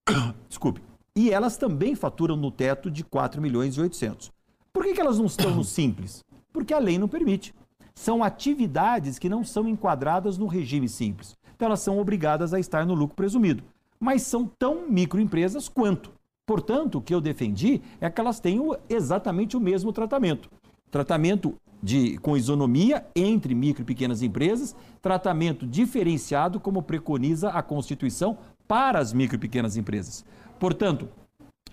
Desculpe. 0.49 0.81
E 1.15 1.29
elas 1.29 1.55
também 1.55 1.93
faturam 1.95 2.35
no 2.35 2.49
teto 2.49 2.89
de 2.89 3.03
4 3.03 3.39
milhões 3.39 3.75
e 3.75 3.81
800. 3.81 4.31
Por 4.73 4.83
que, 4.83 4.93
que 4.93 4.99
elas 4.99 5.19
não 5.19 5.27
estão 5.27 5.55
no 5.55 5.63
simples? 5.63 6.23
Porque 6.51 6.73
a 6.73 6.79
lei 6.79 6.97
não 6.97 7.07
permite. 7.07 7.53
São 7.93 8.23
atividades 8.23 9.19
que 9.19 9.29
não 9.29 9.43
são 9.43 9.67
enquadradas 9.67 10.35
no 10.35 10.47
regime 10.47 10.89
simples. 10.89 11.37
Então 11.55 11.67
elas 11.67 11.79
são 11.79 11.99
obrigadas 11.99 12.55
a 12.55 12.59
estar 12.59 12.87
no 12.87 12.95
lucro 12.95 13.15
presumido. 13.15 13.63
Mas 13.99 14.23
são 14.23 14.47
tão 14.47 14.89
microempresas 14.89 15.69
quanto. 15.69 16.11
Portanto, 16.43 16.97
o 16.97 17.01
que 17.01 17.13
eu 17.13 17.21
defendi 17.21 17.81
é 18.01 18.09
que 18.09 18.19
elas 18.19 18.39
tenham 18.39 18.75
exatamente 18.89 19.55
o 19.55 19.59
mesmo 19.59 19.93
tratamento. 19.93 20.49
Tratamento 20.91 21.55
de, 21.81 22.17
com 22.17 22.37
isonomia 22.37 23.05
entre 23.15 23.53
micro 23.53 23.83
e 23.83 23.85
pequenas 23.85 24.21
empresas, 24.21 24.75
tratamento 25.01 25.67
diferenciado, 25.67 26.59
como 26.59 26.81
preconiza 26.81 27.49
a 27.49 27.61
Constituição, 27.61 28.37
para 28.67 28.99
as 28.99 29.13
micro 29.13 29.35
e 29.35 29.39
pequenas 29.39 29.77
empresas. 29.77 30.25
Portanto, 30.59 31.07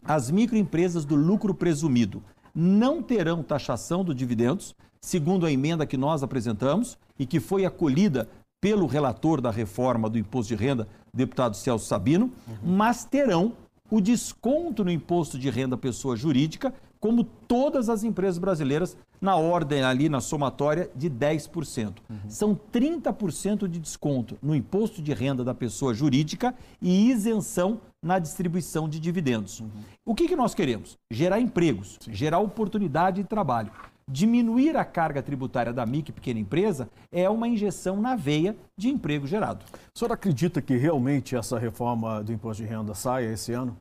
as 0.05 0.31
microempresas 0.31 1.05
do 1.05 1.15
lucro 1.15 1.55
presumido 1.55 2.23
não 2.55 3.03
terão 3.03 3.43
taxação 3.43 4.05
do 4.05 4.15
dividendos, 4.15 4.75
segundo 5.01 5.47
a 5.47 5.53
emenda 5.53 5.87
que 5.87 5.97
nós 5.97 6.23
apresentamos 6.23 6.99
e 7.19 7.25
que 7.25 7.41
foi 7.41 7.65
acolhida 7.65 8.29
pelo 8.61 8.87
relator 8.87 9.41
da 9.41 9.51
reforma 9.51 10.09
do 10.09 10.19
imposto 10.19 10.55
de 10.55 10.62
renda, 10.62 10.87
deputado 11.12 11.57
Celso 11.57 11.87
Sabino, 11.87 12.31
uhum. 12.47 12.77
mas 12.77 13.05
terão 13.05 13.55
o 13.91 14.01
desconto 14.01 14.85
no 14.85 14.91
imposto 14.91 15.38
de 15.38 15.51
renda 15.51 15.77
pessoa 15.77 16.17
jurídica, 16.17 16.73
como 17.01 17.25
todas 17.25 17.88
as 17.88 18.05
empresas 18.05 18.38
brasileiras, 18.38 18.97
na 19.23 19.37
ordem 19.37 19.85
ali, 19.85 20.09
na 20.09 20.21
somatória, 20.21 20.91
de 20.97 21.09
10%. 21.09 21.95
Uhum. 22.11 22.17
São 22.29 22.59
30% 22.73 23.69
de 23.69 23.79
desconto 23.79 24.37
no 24.43 24.53
imposto 24.53 25.01
de 25.01 25.15
renda 25.15 25.45
da 25.45 25.55
pessoa 25.55 25.95
jurídica 25.95 26.53
e 26.81 27.09
isenção 27.09 27.81
na 28.03 28.19
distribuição 28.19 28.89
de 28.89 28.99
dividendos. 28.99 29.61
Uhum. 29.61 29.71
O 30.05 30.13
que, 30.13 30.27
que 30.27 30.35
nós 30.35 30.57
queremos? 30.57 30.99
Gerar 31.09 31.41
empregos, 31.41 31.99
Sim. 32.01 32.13
gerar 32.13 32.41
oportunidade 32.41 33.23
de 33.23 33.29
trabalho. 33.29 33.71
Diminuir 34.11 34.77
a 34.77 34.85
carga 34.85 35.23
tributária 35.23 35.73
da 35.73 35.87
micro 35.87 36.11
e 36.11 36.13
pequena 36.13 36.41
empresa 36.41 36.91
é 37.13 37.31
uma 37.31 37.47
injeção 37.47 38.01
na 38.01 38.17
veia 38.17 38.57
de 38.77 38.89
emprego 38.89 39.29
gerado. 39.29 39.65
O 39.95 39.99
senhor 39.99 40.11
acredita 40.11 40.61
que 40.61 40.77
realmente 40.77 41.37
essa 41.37 41.57
reforma 41.57 42.25
do 42.25 42.33
imposto 42.33 42.65
de 42.65 42.69
renda 42.69 42.93
saia 42.95 43.33
esse 43.33 43.53
ano? 43.53 43.77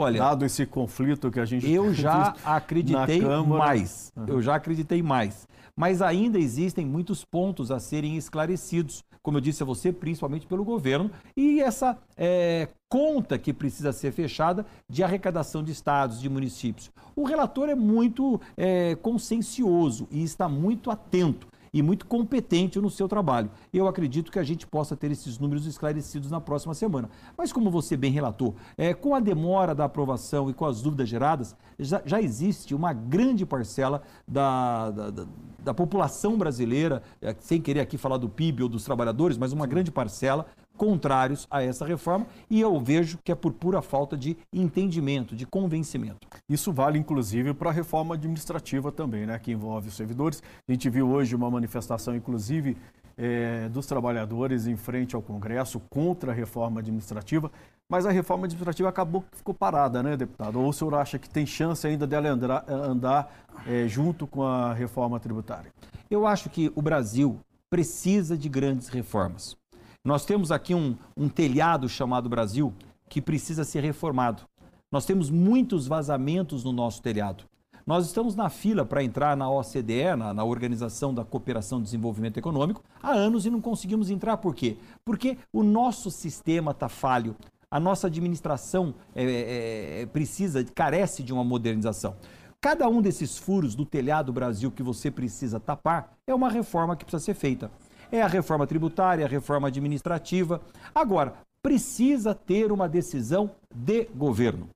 Olha, 0.00 0.18
dado 0.18 0.44
esse 0.44 0.64
conflito 0.66 1.30
que 1.30 1.40
a 1.40 1.44
gente 1.44 1.70
eu 1.70 1.92
já 1.94 2.34
acreditei 2.44 3.20
mais. 3.20 4.12
Uhum. 4.16 4.24
Eu 4.26 4.42
já 4.42 4.54
acreditei 4.54 5.02
mais. 5.02 5.46
Mas 5.76 6.02
ainda 6.02 6.38
existem 6.38 6.84
muitos 6.84 7.24
pontos 7.24 7.70
a 7.70 7.78
serem 7.78 8.16
esclarecidos, 8.16 9.02
como 9.22 9.36
eu 9.38 9.40
disse 9.40 9.62
a 9.62 9.66
você, 9.66 9.92
principalmente 9.92 10.46
pelo 10.46 10.64
governo, 10.64 11.10
e 11.36 11.60
essa 11.60 11.96
é, 12.16 12.68
conta 12.88 13.38
que 13.38 13.52
precisa 13.52 13.92
ser 13.92 14.12
fechada 14.12 14.66
de 14.88 15.02
arrecadação 15.02 15.62
de 15.62 15.72
estados, 15.72 16.20
de 16.20 16.28
municípios. 16.28 16.90
O 17.14 17.24
relator 17.24 17.68
é 17.68 17.74
muito 17.74 18.40
é, 18.56 18.94
consciencioso 18.96 20.06
e 20.10 20.22
está 20.22 20.48
muito 20.48 20.90
atento 20.90 21.49
e 21.72 21.82
muito 21.82 22.06
competente 22.06 22.80
no 22.80 22.90
seu 22.90 23.08
trabalho. 23.08 23.50
Eu 23.72 23.86
acredito 23.86 24.30
que 24.30 24.38
a 24.38 24.42
gente 24.42 24.66
possa 24.66 24.96
ter 24.96 25.10
esses 25.10 25.38
números 25.38 25.66
esclarecidos 25.66 26.30
na 26.30 26.40
próxima 26.40 26.74
semana. 26.74 27.10
Mas 27.36 27.52
como 27.52 27.70
você 27.70 27.96
bem 27.96 28.12
relatou, 28.12 28.54
é, 28.76 28.92
com 28.94 29.14
a 29.14 29.20
demora 29.20 29.74
da 29.74 29.84
aprovação 29.84 30.50
e 30.50 30.54
com 30.54 30.66
as 30.66 30.82
dúvidas 30.82 31.08
geradas, 31.08 31.56
já, 31.78 32.02
já 32.04 32.20
existe 32.20 32.74
uma 32.74 32.92
grande 32.92 33.46
parcela 33.46 34.02
da, 34.26 34.90
da, 34.90 35.10
da 35.10 35.26
da 35.62 35.74
população 35.74 36.36
brasileira, 36.36 37.02
é, 37.20 37.34
sem 37.38 37.60
querer 37.60 37.80
aqui 37.80 37.98
falar 37.98 38.16
do 38.16 38.28
PIB 38.28 38.62
ou 38.62 38.68
dos 38.68 38.84
trabalhadores, 38.84 39.36
mas 39.36 39.52
uma 39.52 39.66
grande 39.66 39.90
parcela, 39.90 40.46
contrários 40.80 41.46
a 41.50 41.62
essa 41.62 41.84
reforma 41.84 42.26
e 42.48 42.58
eu 42.58 42.80
vejo 42.80 43.18
que 43.22 43.30
é 43.30 43.34
por 43.34 43.52
pura 43.52 43.82
falta 43.82 44.16
de 44.16 44.34
entendimento, 44.50 45.36
de 45.36 45.44
convencimento. 45.44 46.26
Isso 46.48 46.72
vale 46.72 46.98
inclusive 46.98 47.52
para 47.52 47.68
a 47.68 47.72
reforma 47.72 48.14
administrativa 48.14 48.90
também, 48.90 49.26
né, 49.26 49.38
que 49.38 49.52
envolve 49.52 49.88
os 49.88 49.94
servidores. 49.94 50.42
A 50.66 50.72
gente 50.72 50.88
viu 50.88 51.10
hoje 51.10 51.36
uma 51.36 51.50
manifestação, 51.50 52.16
inclusive, 52.16 52.78
é, 53.18 53.68
dos 53.68 53.84
trabalhadores 53.84 54.66
em 54.66 54.74
frente 54.74 55.14
ao 55.14 55.20
Congresso 55.20 55.78
contra 55.90 56.32
a 56.32 56.34
reforma 56.34 56.80
administrativa, 56.80 57.52
mas 57.86 58.06
a 58.06 58.10
reforma 58.10 58.46
administrativa 58.46 58.88
acabou 58.88 59.20
que 59.20 59.36
ficou 59.36 59.52
parada, 59.52 60.02
né, 60.02 60.16
deputado? 60.16 60.58
Ou 60.58 60.70
o 60.70 60.72
senhor 60.72 60.94
acha 60.94 61.18
que 61.18 61.28
tem 61.28 61.44
chance 61.44 61.86
ainda 61.86 62.06
dela 62.06 62.30
andar, 62.30 62.64
andar 62.66 63.30
é, 63.66 63.86
junto 63.86 64.26
com 64.26 64.42
a 64.42 64.72
reforma 64.72 65.20
tributária? 65.20 65.70
Eu 66.10 66.26
acho 66.26 66.48
que 66.48 66.72
o 66.74 66.80
Brasil 66.80 67.38
precisa 67.68 68.34
de 68.34 68.48
grandes 68.48 68.88
reformas. 68.88 69.59
Nós 70.02 70.24
temos 70.24 70.50
aqui 70.50 70.74
um, 70.74 70.96
um 71.14 71.28
telhado 71.28 71.86
chamado 71.86 72.26
Brasil 72.26 72.72
que 73.06 73.20
precisa 73.20 73.64
ser 73.64 73.82
reformado. 73.82 74.44
Nós 74.90 75.04
temos 75.04 75.28
muitos 75.28 75.86
vazamentos 75.86 76.64
no 76.64 76.72
nosso 76.72 77.02
telhado. 77.02 77.44
Nós 77.86 78.06
estamos 78.06 78.34
na 78.34 78.48
fila 78.48 78.84
para 78.84 79.04
entrar 79.04 79.36
na 79.36 79.50
OCDE, 79.50 80.16
na, 80.16 80.32
na, 80.32 80.44
Organização 80.44 81.12
da 81.12 81.22
Cooperação 81.22 81.80
e 81.80 81.82
Desenvolvimento 81.82 82.38
Econômico, 82.38 82.82
há 83.02 83.10
anos 83.10 83.44
e 83.44 83.50
não 83.50 83.60
conseguimos 83.60 84.10
entrar. 84.10 84.38
Por 84.38 84.54
quê? 84.54 84.78
Porque 85.04 85.36
o 85.52 85.62
nosso 85.62 86.10
sistema 86.10 86.70
está 86.70 86.88
falho. 86.88 87.36
A 87.70 87.78
nossa 87.78 88.06
administração 88.06 88.94
é, 89.14 89.24
é, 89.24 90.02
é, 90.02 90.06
precisa, 90.06 90.64
carece 90.74 91.22
de 91.22 91.32
uma 91.32 91.44
modernização. 91.44 92.16
Cada 92.58 92.88
um 92.88 93.02
desses 93.02 93.36
furos 93.36 93.74
do 93.74 93.84
telhado 93.84 94.32
Brasil 94.32 94.70
que 94.70 94.82
você 94.82 95.10
precisa 95.10 95.60
tapar 95.60 96.14
é 96.26 96.34
uma 96.34 96.48
reforma 96.48 96.96
que 96.96 97.04
precisa 97.04 97.24
ser 97.24 97.34
feita 97.34 97.70
é 98.12 98.22
a 98.22 98.26
reforma 98.26 98.66
tributária, 98.66 99.24
a 99.24 99.28
reforma 99.28 99.68
administrativa. 99.68 100.60
Agora, 100.94 101.34
precisa 101.62 102.34
ter 102.34 102.72
uma 102.72 102.88
decisão 102.88 103.50
de 103.74 104.04
governo. 104.14 104.68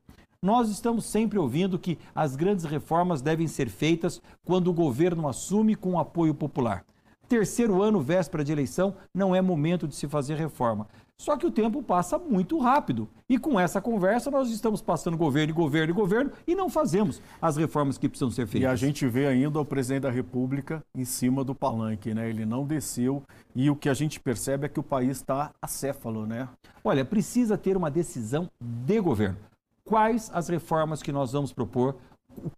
Nós 0.43 0.69
estamos 0.69 1.07
sempre 1.07 1.39
ouvindo 1.39 1.79
que 1.79 1.99
as 2.15 2.37
grandes 2.37 2.65
reformas 2.65 3.23
devem 3.23 3.49
ser 3.49 3.69
feitas 3.71 4.21
quando 4.45 4.69
o 4.69 4.75
governo 4.75 5.27
assume 5.27 5.75
com 5.75 5.99
apoio 5.99 6.35
popular. 6.35 6.85
Terceiro 7.27 7.83
ano, 7.83 8.03
véspera 8.03 8.45
de 8.45 8.53
eleição, 8.53 8.95
não 9.15 9.35
é 9.35 9.41
momento 9.41 9.89
de 9.89 9.95
se 9.95 10.07
fazer 10.07 10.37
reforma. 10.37 10.87
Só 11.21 11.37
que 11.37 11.47
o 11.47 11.51
tempo 11.51 11.83
passa 11.83 12.19
muito 12.19 12.59
rápido. 12.59 13.09
E 13.29 13.39
com 13.39 13.59
essa 13.59 13.81
conversa, 13.81 14.31
nós 14.31 14.51
estamos 14.51 14.83
passando 14.83 15.17
governo, 15.17 15.55
governo, 15.55 15.95
governo 15.95 16.33
e 16.47 16.55
não 16.55 16.69
fazemos 16.69 17.23
as 17.41 17.57
reformas 17.57 17.97
que 17.97 18.09
precisam 18.09 18.31
ser 18.31 18.47
feitas. 18.47 18.69
E 18.69 18.73
a 18.73 18.77
gente 18.77 19.07
vê 19.07 19.27
ainda 19.27 19.61
o 19.61 19.65
presidente 19.65 20.03
da 20.03 20.11
República 20.11 20.85
em 20.95 21.05
cima 21.05 21.45
do 21.45 21.55
palanque, 21.55 22.13
né? 22.13 22.29
Ele 22.29 22.45
não 22.45 22.67
desceu 22.67 23.23
e 23.55 23.71
o 23.71 23.77
que 23.77 23.89
a 23.89 23.95
gente 23.95 24.19
percebe 24.19 24.67
é 24.67 24.69
que 24.69 24.81
o 24.81 24.83
país 24.83 25.19
está 25.19 25.53
acéfalo, 25.63 26.27
né? 26.27 26.49
Olha, 26.83 27.05
precisa 27.05 27.57
ter 27.57 27.77
uma 27.77 27.91
decisão 27.91 28.51
de 28.61 29.01
governo. 29.01 29.39
Quais 29.85 30.31
as 30.35 30.49
reformas 30.49 31.03
que 31.03 31.13
nós 31.13 31.33
vamos 31.33 31.53
propor? 31.53 31.97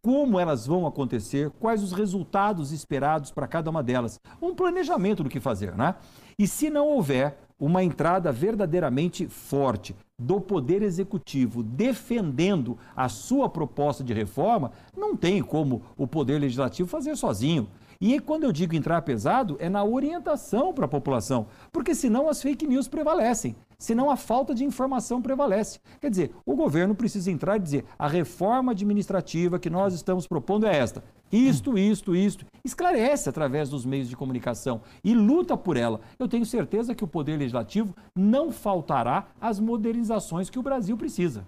como 0.02 0.40
elas 0.40 0.66
vão 0.66 0.86
acontecer, 0.86 1.50
quais 1.60 1.82
os 1.82 1.92
resultados 1.92 2.72
esperados 2.72 3.30
para 3.30 3.46
cada 3.46 3.70
uma 3.70 3.82
delas. 3.82 4.20
Um 4.40 4.54
planejamento 4.54 5.22
do 5.22 5.28
que 5.28 5.40
fazer, 5.40 5.76
né? 5.76 5.94
E 6.38 6.46
se 6.46 6.70
não 6.70 6.88
houver 6.88 7.38
uma 7.58 7.82
entrada 7.82 8.30
verdadeiramente 8.30 9.26
forte 9.26 9.94
do 10.18 10.40
Poder 10.40 10.82
Executivo 10.82 11.62
defendendo 11.62 12.78
a 12.94 13.08
sua 13.08 13.48
proposta 13.48 14.02
de 14.02 14.12
reforma, 14.12 14.72
não 14.96 15.16
tem 15.16 15.42
como 15.42 15.82
o 15.96 16.06
Poder 16.06 16.38
Legislativo 16.38 16.88
fazer 16.88 17.16
sozinho. 17.16 17.68
E 18.00 18.20
quando 18.20 18.44
eu 18.44 18.52
digo 18.52 18.74
entrar 18.74 19.00
pesado, 19.02 19.56
é 19.58 19.68
na 19.70 19.82
orientação 19.82 20.72
para 20.72 20.84
a 20.84 20.88
população, 20.88 21.46
porque 21.72 21.94
senão 21.94 22.28
as 22.28 22.42
fake 22.42 22.66
news 22.66 22.88
prevalecem, 22.88 23.56
senão 23.78 24.10
a 24.10 24.16
falta 24.16 24.54
de 24.54 24.64
informação 24.64 25.20
prevalece. 25.20 25.80
Quer 26.00 26.10
dizer, 26.10 26.32
o 26.44 26.54
governo 26.54 26.94
precisa 26.94 27.30
entrar 27.30 27.56
e 27.56 27.60
dizer: 27.60 27.84
a 27.98 28.08
reforma 28.08 28.72
administrativa 28.72 29.58
que 29.58 29.70
nós 29.70 29.94
estamos 29.94 30.26
propondo 30.26 30.66
é 30.66 30.76
esta. 30.76 31.02
Isto, 31.30 31.76
isto, 31.76 32.14
isto. 32.14 32.46
Esclarece 32.64 33.28
através 33.28 33.68
dos 33.68 33.84
meios 33.84 34.08
de 34.08 34.16
comunicação 34.16 34.80
e 35.02 35.14
luta 35.14 35.56
por 35.56 35.76
ela. 35.76 36.00
Eu 36.18 36.28
tenho 36.28 36.46
certeza 36.46 36.94
que 36.94 37.04
o 37.04 37.08
Poder 37.08 37.36
Legislativo 37.36 37.94
não 38.14 38.52
faltará 38.52 39.26
as 39.40 39.58
modernizações 39.58 40.48
que 40.48 40.58
o 40.58 40.62
Brasil 40.62 40.96
precisa. 40.96 41.44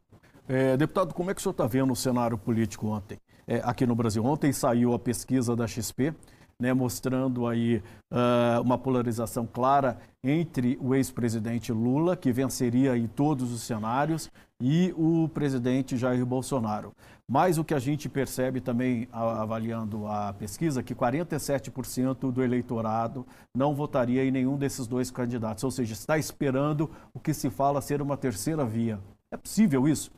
É, 0.49 0.77
deputado, 0.77 1.13
como 1.15 1.31
é 1.31 1.35
que 1.35 1.41
o 1.41 1.43
senhor 1.43 1.53
está 1.53 1.67
vendo 1.67 1.93
o 1.93 1.97
cenário 1.97 2.39
político 2.39 2.89
ontem? 2.89 3.19
É, 3.47 3.61
aqui 3.65 3.87
no 3.87 3.95
Brasil. 3.95 4.25
Ontem 4.25 4.53
saiu 4.53 4.93
a 4.95 4.99
pesquisa 4.99 5.55
da 5.55 5.67
XP 5.67 6.15
né, 6.61 6.73
mostrando 6.73 7.47
aí 7.47 7.83
uh, 8.11 8.61
uma 8.61 8.77
polarização 8.77 9.47
clara 9.47 9.99
entre 10.25 10.77
o 10.81 10.93
ex-presidente 10.93 11.73
Lula, 11.73 12.17
que 12.17 12.33
venceria 12.33 12.97
em 12.99 13.07
todos 13.07 13.53
os 13.53 13.63
cenários, 13.63 14.29
e 14.61 14.93
o 14.97 15.29
presidente 15.29 15.97
Jair 15.97 16.27
Bolsonaro. 16.27 16.93
Mas 17.31 17.59
o 17.59 17.65
que 17.65 17.75
a 17.75 17.79
gente 17.79 18.09
percebe 18.09 18.61
também, 18.61 19.07
avaliando 19.13 20.09
a 20.09 20.33
pesquisa, 20.33 20.83
que 20.83 20.97
47% 20.97 22.33
do 22.33 22.43
eleitorado 22.43 23.25
não 23.57 23.75
votaria 23.75 24.25
em 24.25 24.33
nenhum 24.33 24.57
desses 24.57 24.89
dois 24.89 25.13
candidatos, 25.13 25.63
ou 25.63 25.71
seja, 25.71 25.93
está 25.93 26.19
esperando 26.19 26.91
o 27.15 27.21
que 27.21 27.33
se 27.33 27.51
fala 27.51 27.81
ser 27.81 28.03
uma 28.03 28.17
terceira 28.17 28.65
via. 28.65 28.99
É 29.31 29.37
possível 29.37 29.87
isso? 29.87 30.11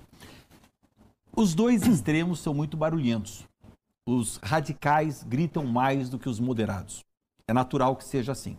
Os 1.36 1.54
dois 1.54 1.82
extremos 1.86 2.40
são 2.40 2.54
muito 2.54 2.78
barulhentos 2.78 3.49
os 4.06 4.38
radicais 4.42 5.22
gritam 5.22 5.64
mais 5.64 6.08
do 6.08 6.18
que 6.18 6.28
os 6.28 6.40
moderados. 6.40 7.04
É 7.46 7.52
natural 7.52 7.96
que 7.96 8.04
seja 8.04 8.32
assim. 8.32 8.56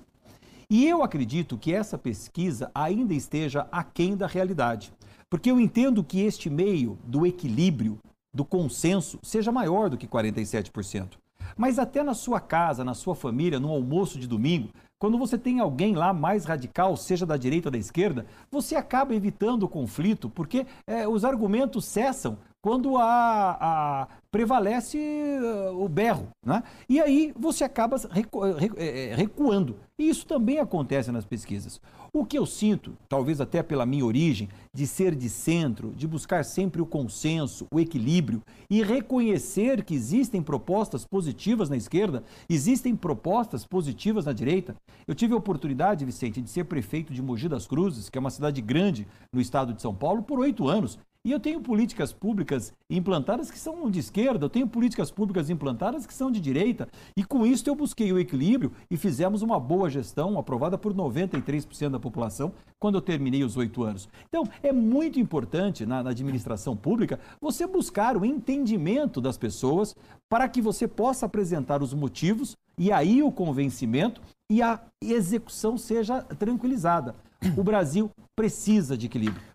E 0.70 0.88
eu 0.88 1.04
acredito 1.04 1.58
que 1.58 1.74
essa 1.74 1.98
pesquisa 1.98 2.72
ainda 2.74 3.14
esteja 3.14 3.68
aquém 3.72 4.16
da 4.16 4.28
realidade, 4.28 4.94
porque 5.30 5.52
eu 5.52 5.60
entendo 5.60 6.04
que 6.04 6.22
este 6.22 6.50
meio 6.50 6.98
do 7.04 7.26
equilíbrio, 7.26 8.00
do 8.34 8.46
consenso, 8.46 9.20
seja 9.22 9.52
maior 9.52 9.90
do 9.90 9.98
que 9.98 10.08
47%. 10.08 11.18
Mas 11.58 11.78
até 11.78 12.04
na 12.04 12.14
sua 12.14 12.40
casa, 12.40 12.84
na 12.84 12.94
sua 12.94 13.16
família, 13.16 13.60
no 13.60 13.70
almoço 13.70 14.18
de 14.18 14.28
domingo, 14.28 14.70
quando 14.98 15.18
você 15.18 15.38
tem 15.38 15.60
alguém 15.60 15.96
lá 15.96 16.14
mais 16.14 16.46
radical, 16.46 16.96
seja 16.96 17.26
da 17.26 17.36
direita 17.36 17.68
ou 17.68 17.72
da 17.72 17.78
esquerda, 17.78 18.26
você 18.52 18.76
acaba 18.76 19.16
evitando 19.16 19.64
o 19.64 19.68
conflito, 19.68 20.30
porque 20.30 20.66
é, 20.86 21.08
os 21.08 21.26
argumentos 21.26 21.86
cessam 21.86 22.38
quando 22.62 22.96
a, 22.98 23.58
a 23.60 24.08
prevalece 24.32 24.98
uh, 24.98 25.84
o 25.84 25.90
berro. 25.90 26.30
Né? 26.44 26.64
E 26.88 27.00
aí 27.00 27.34
você 27.38 27.64
acaba 27.64 27.98
recu 28.10 28.46
é, 28.78 29.10
é, 29.10 29.16
recuando. 29.16 29.76
E 30.00 30.10
isso 30.10 30.26
também 30.26 30.58
acontece 30.58 31.12
nas 31.12 31.26
pesquisas. 31.26 31.80
O 32.14 32.26
que 32.26 32.38
eu 32.38 32.46
sinto, 32.46 32.98
talvez 33.08 33.40
até 33.40 33.62
pela 33.62 33.86
minha 33.86 34.06
origem, 34.06 34.50
de 34.74 34.88
ser 34.88 35.16
de 35.16 35.30
centro, 35.30 35.94
de 35.96 36.08
buscar 36.08 36.44
sempre 36.44 36.82
o 36.82 36.86
consenso, 36.86 37.68
o 37.72 37.80
equilíbrio 37.80 38.42
e 38.70 38.82
reconhecer 38.82 39.84
que 39.84 39.94
existem 39.94 40.42
propostas 40.42 41.06
positivas 41.06 41.70
na 41.70 41.78
esquerda, 41.78 42.24
existem 42.50 42.96
propostas 42.96 43.66
positivas 43.66 44.26
na 44.26 44.34
direita. 44.34 44.76
Eu 45.08 45.14
tive 45.14 45.34
a 45.34 45.38
oportunidade, 45.38 46.04
Vicente, 46.04 46.42
de 46.42 46.50
ser 46.50 46.66
prefeito 46.66 47.14
de 47.14 47.22
Mogi 47.22 47.48
das 47.48 47.68
Cruzes, 47.68 48.10
que 48.10 48.18
é 48.18 48.22
uma 48.22 48.32
cidade 48.32 48.60
grande 48.62 49.08
no 49.32 49.40
estado 49.40 49.74
de 49.74 49.82
São 49.82 49.94
Paulo, 49.94 50.24
por 50.24 50.40
oito 50.40 50.68
anos. 50.68 50.98
E 51.24 51.32
eu 51.32 51.40
tenho 51.40 51.62
políticas 51.62 52.12
públicas 52.12 52.74
implantadas 52.90 53.52
que 53.52 53.60
são 53.60 53.92
de 53.92 54.00
esquerda, 54.00 54.46
eu 54.46 54.50
tenho 54.50 54.68
políticas 54.68 55.12
públicas 55.12 55.52
implantadas 55.52 56.08
que 56.08 56.14
são 56.16 56.32
de 56.32 56.40
direita. 56.40 56.90
E 57.16 57.24
com 57.24 57.46
isso 57.46 57.70
eu 57.70 57.76
busquei 57.76 58.12
o 58.12 58.18
equilíbrio 58.18 58.72
e 58.90 58.98
fizemos 58.98 59.44
uma 59.44 59.60
boa 59.60 59.88
gestão, 59.88 60.40
aprovada 60.40 60.80
por 60.80 60.96
93% 60.96 61.90
da 61.92 62.00
população, 62.00 62.52
quando 62.80 62.96
eu 62.96 63.02
terminei 63.02 63.44
os 63.44 63.56
oito 63.56 63.84
anos. 63.84 64.10
Então, 64.28 64.44
é 64.64 64.72
muito 64.72 65.20
importante 65.20 65.86
na, 65.86 66.02
na 66.02 66.10
administração 66.10 66.76
pública 66.76 67.20
você 67.40 67.68
buscar 67.68 68.18
o 68.18 68.26
entendimento 68.26 69.22
das 69.22 69.38
pessoas 69.38 69.96
para 70.28 70.50
que 70.50 70.60
você 70.60 70.88
possa 70.88 71.28
apresentar 71.28 71.84
os 71.84 71.94
motivos 71.94 72.58
e 72.80 72.92
aí 72.92 73.22
o 73.22 73.32
convencimento 73.32 74.24
e 74.50 74.60
a 74.64 74.80
execução 75.00 75.78
seja 75.78 76.24
tranquilizada. 76.24 77.14
O 77.56 77.64
Brasil 77.64 78.10
precisa 78.36 78.98
de 78.98 79.06
equilíbrio. 79.06 79.51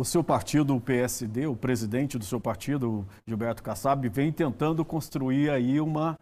O 0.00 0.04
seu 0.04 0.24
partido, 0.24 0.74
o 0.74 0.80
PSD, 0.80 1.46
o 1.46 1.54
presidente 1.54 2.16
do 2.16 2.24
seu 2.24 2.40
partido, 2.40 3.06
Gilberto 3.26 3.62
Kassab, 3.62 4.08
vem 4.08 4.32
tentando 4.32 4.82
construir 4.82 5.50
aí 5.50 5.78
uma 5.78 6.18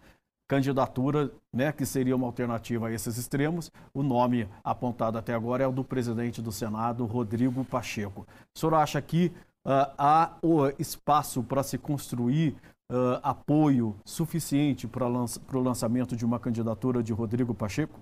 candidatura 0.49 1.31
né, 1.55 1.71
que 1.71 1.87
seria 1.87 2.17
uma 2.17 2.27
alternativa 2.27 2.89
a 2.89 2.93
esses 2.93 3.17
extremos. 3.17 3.71
O 3.95 4.03
nome 4.03 4.49
apontado 4.65 5.17
até 5.17 5.33
agora 5.33 5.63
é 5.63 5.67
o 5.69 5.71
do 5.71 5.85
presidente 5.85 6.43
do 6.43 6.51
Senado, 6.51 7.07
Rodrigo 7.07 7.65
Pacheco. 7.65 8.27
O 8.53 8.59
senhor 8.59 8.75
acha 8.75 9.01
que 9.01 9.31
uh, 9.65 9.95
há 9.97 10.37
o 10.43 10.67
espaço 10.77 11.45
para 11.45 11.63
se 11.63 11.79
construir 11.79 12.57
uh, 12.91 13.21
apoio 13.23 13.95
suficiente 14.05 14.89
para 14.89 15.07
o 15.07 15.63
lançamento 15.63 16.17
de 16.17 16.25
uma 16.25 16.41
candidatura 16.41 17.01
de 17.01 17.13
Rodrigo 17.13 17.55
Pacheco? 17.55 17.97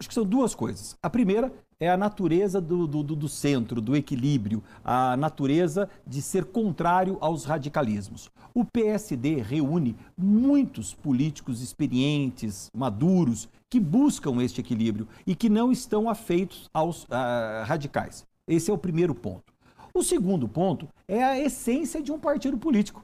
Acho 0.00 0.08
que 0.08 0.14
são 0.14 0.24
duas 0.24 0.54
coisas. 0.54 0.96
A 1.02 1.10
primeira 1.10 1.52
é 1.82 1.88
a 1.88 1.96
natureza 1.96 2.60
do, 2.60 2.86
do, 2.86 3.02
do, 3.02 3.28
centro, 3.28 3.80
do 3.80 3.96
equilíbrio, 3.96 4.62
a 4.84 5.16
natureza 5.16 5.90
de 6.06 6.22
ser 6.22 6.44
contrário 6.44 7.18
aos 7.20 7.44
radicalismos. 7.44 8.30
O 8.54 8.64
PSD 8.64 9.42
reúne 9.42 9.96
muitos 10.16 10.94
políticos 10.94 11.60
experientes, 11.60 12.70
maduros, 12.72 13.48
que 13.68 13.80
buscam 13.80 14.40
este 14.40 14.60
equilíbrio 14.60 15.08
e 15.26 15.34
que 15.34 15.48
não 15.48 15.72
estão 15.72 16.08
afeitos 16.08 16.70
aos 16.72 17.02
uh, 17.04 17.64
radicais. 17.64 18.24
Esse 18.46 18.70
é 18.70 18.74
o 18.74 18.78
primeiro 18.78 19.12
ponto. 19.12 19.52
O 19.92 20.04
segundo 20.04 20.46
ponto 20.46 20.88
é 21.08 21.20
a 21.24 21.40
essência 21.40 22.00
de 22.00 22.12
um 22.12 22.18
partido 22.18 22.56
político. 22.58 23.02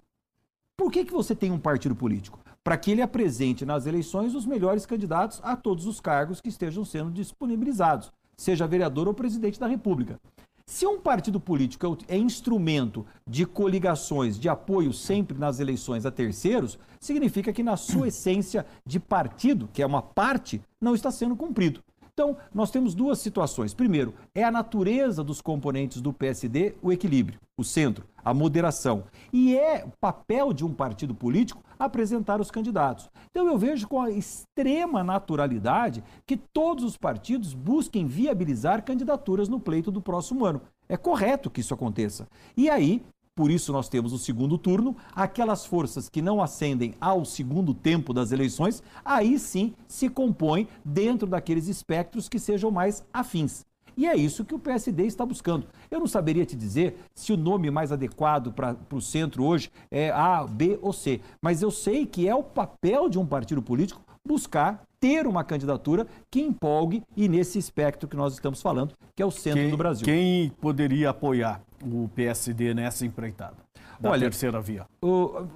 Por 0.76 0.92
que, 0.92 1.04
que 1.04 1.12
você 1.12 1.34
tem 1.34 1.50
um 1.50 1.58
partido 1.58 1.96
político? 1.96 2.38
Para 2.62 2.78
que 2.78 2.92
ele 2.92 3.02
apresente 3.02 3.66
nas 3.66 3.86
eleições 3.86 4.36
os 4.36 4.46
melhores 4.46 4.86
candidatos 4.86 5.40
a 5.42 5.56
todos 5.56 5.84
os 5.84 6.00
cargos 6.00 6.40
que 6.40 6.48
estejam 6.48 6.84
sendo 6.84 7.10
disponibilizados 7.10 8.12
seja 8.38 8.66
vereador 8.66 9.08
ou 9.08 9.14
presidente 9.14 9.60
da 9.60 9.66
República. 9.66 10.18
Se 10.64 10.86
um 10.86 11.00
partido 11.00 11.40
político 11.40 11.98
é, 12.08 12.14
é 12.14 12.18
instrumento 12.18 13.04
de 13.26 13.46
coligações, 13.46 14.38
de 14.38 14.50
apoio 14.50 14.92
sempre 14.92 15.38
nas 15.38 15.60
eleições 15.60 16.04
a 16.04 16.10
terceiros, 16.10 16.78
significa 17.00 17.54
que 17.54 17.62
na 17.62 17.76
sua 17.76 18.08
essência 18.08 18.66
de 18.86 19.00
partido, 19.00 19.68
que 19.72 19.82
é 19.82 19.86
uma 19.86 20.02
parte, 20.02 20.60
não 20.78 20.94
está 20.94 21.10
sendo 21.10 21.34
cumprido. 21.34 21.80
Então, 22.18 22.36
nós 22.52 22.72
temos 22.72 22.96
duas 22.96 23.20
situações. 23.20 23.72
Primeiro, 23.72 24.12
é 24.34 24.42
a 24.42 24.50
natureza 24.50 25.22
dos 25.22 25.40
componentes 25.40 26.00
do 26.00 26.12
PSD 26.12 26.74
o 26.82 26.92
equilíbrio, 26.92 27.38
o 27.56 27.62
centro, 27.62 28.04
a 28.24 28.34
moderação. 28.34 29.04
E 29.32 29.56
é 29.56 29.86
papel 30.00 30.52
de 30.52 30.64
um 30.64 30.74
partido 30.74 31.14
político 31.14 31.62
apresentar 31.78 32.40
os 32.40 32.50
candidatos. 32.50 33.08
Então, 33.30 33.46
eu 33.46 33.56
vejo 33.56 33.86
com 33.86 34.02
a 34.02 34.10
extrema 34.10 35.04
naturalidade 35.04 36.02
que 36.26 36.36
todos 36.36 36.82
os 36.82 36.96
partidos 36.96 37.54
busquem 37.54 38.04
viabilizar 38.04 38.84
candidaturas 38.84 39.48
no 39.48 39.60
pleito 39.60 39.92
do 39.92 40.02
próximo 40.02 40.44
ano. 40.44 40.60
É 40.88 40.96
correto 40.96 41.48
que 41.48 41.60
isso 41.60 41.72
aconteça. 41.72 42.26
E 42.56 42.68
aí, 42.68 43.00
por 43.38 43.52
isso 43.52 43.72
nós 43.72 43.88
temos 43.88 44.12
o 44.12 44.18
segundo 44.18 44.58
turno. 44.58 44.96
Aquelas 45.14 45.64
forças 45.64 46.08
que 46.08 46.20
não 46.20 46.42
ascendem 46.42 46.92
ao 47.00 47.24
segundo 47.24 47.72
tempo 47.72 48.12
das 48.12 48.32
eleições, 48.32 48.82
aí 49.04 49.38
sim 49.38 49.74
se 49.86 50.08
compõem 50.08 50.66
dentro 50.84 51.28
daqueles 51.28 51.68
espectros 51.68 52.28
que 52.28 52.40
sejam 52.40 52.68
mais 52.72 53.04
afins. 53.12 53.64
E 53.96 54.08
é 54.08 54.16
isso 54.16 54.44
que 54.44 54.56
o 54.56 54.58
PSD 54.58 55.06
está 55.06 55.24
buscando. 55.24 55.68
Eu 55.88 56.00
não 56.00 56.08
saberia 56.08 56.44
te 56.44 56.56
dizer 56.56 56.96
se 57.14 57.32
o 57.32 57.36
nome 57.36 57.70
mais 57.70 57.92
adequado 57.92 58.52
para 58.52 58.76
o 58.92 59.00
centro 59.00 59.44
hoje 59.44 59.70
é 59.88 60.10
A, 60.10 60.44
B 60.44 60.76
ou 60.82 60.92
C, 60.92 61.20
mas 61.40 61.62
eu 61.62 61.70
sei 61.70 62.06
que 62.06 62.26
é 62.26 62.34
o 62.34 62.42
papel 62.42 63.08
de 63.08 63.20
um 63.20 63.26
partido 63.26 63.62
político 63.62 64.02
buscar 64.26 64.82
ter 64.98 65.28
uma 65.28 65.44
candidatura 65.44 66.08
que 66.28 66.40
empolgue 66.40 67.04
e 67.16 67.28
nesse 67.28 67.56
espectro 67.56 68.08
que 68.08 68.16
nós 68.16 68.32
estamos 68.32 68.60
falando, 68.60 68.94
que 69.14 69.22
é 69.22 69.26
o 69.26 69.30
centro 69.30 69.60
quem, 69.60 69.70
do 69.70 69.76
Brasil. 69.76 70.04
Quem 70.04 70.50
poderia 70.60 71.10
apoiar 71.10 71.62
o 71.82 72.08
PSD 72.14 72.74
nessa 72.74 73.06
empreitada 73.06 73.56
da 74.00 74.10
Olha, 74.10 74.22
terceira 74.22 74.60
via? 74.60 74.86
O, 75.02 75.46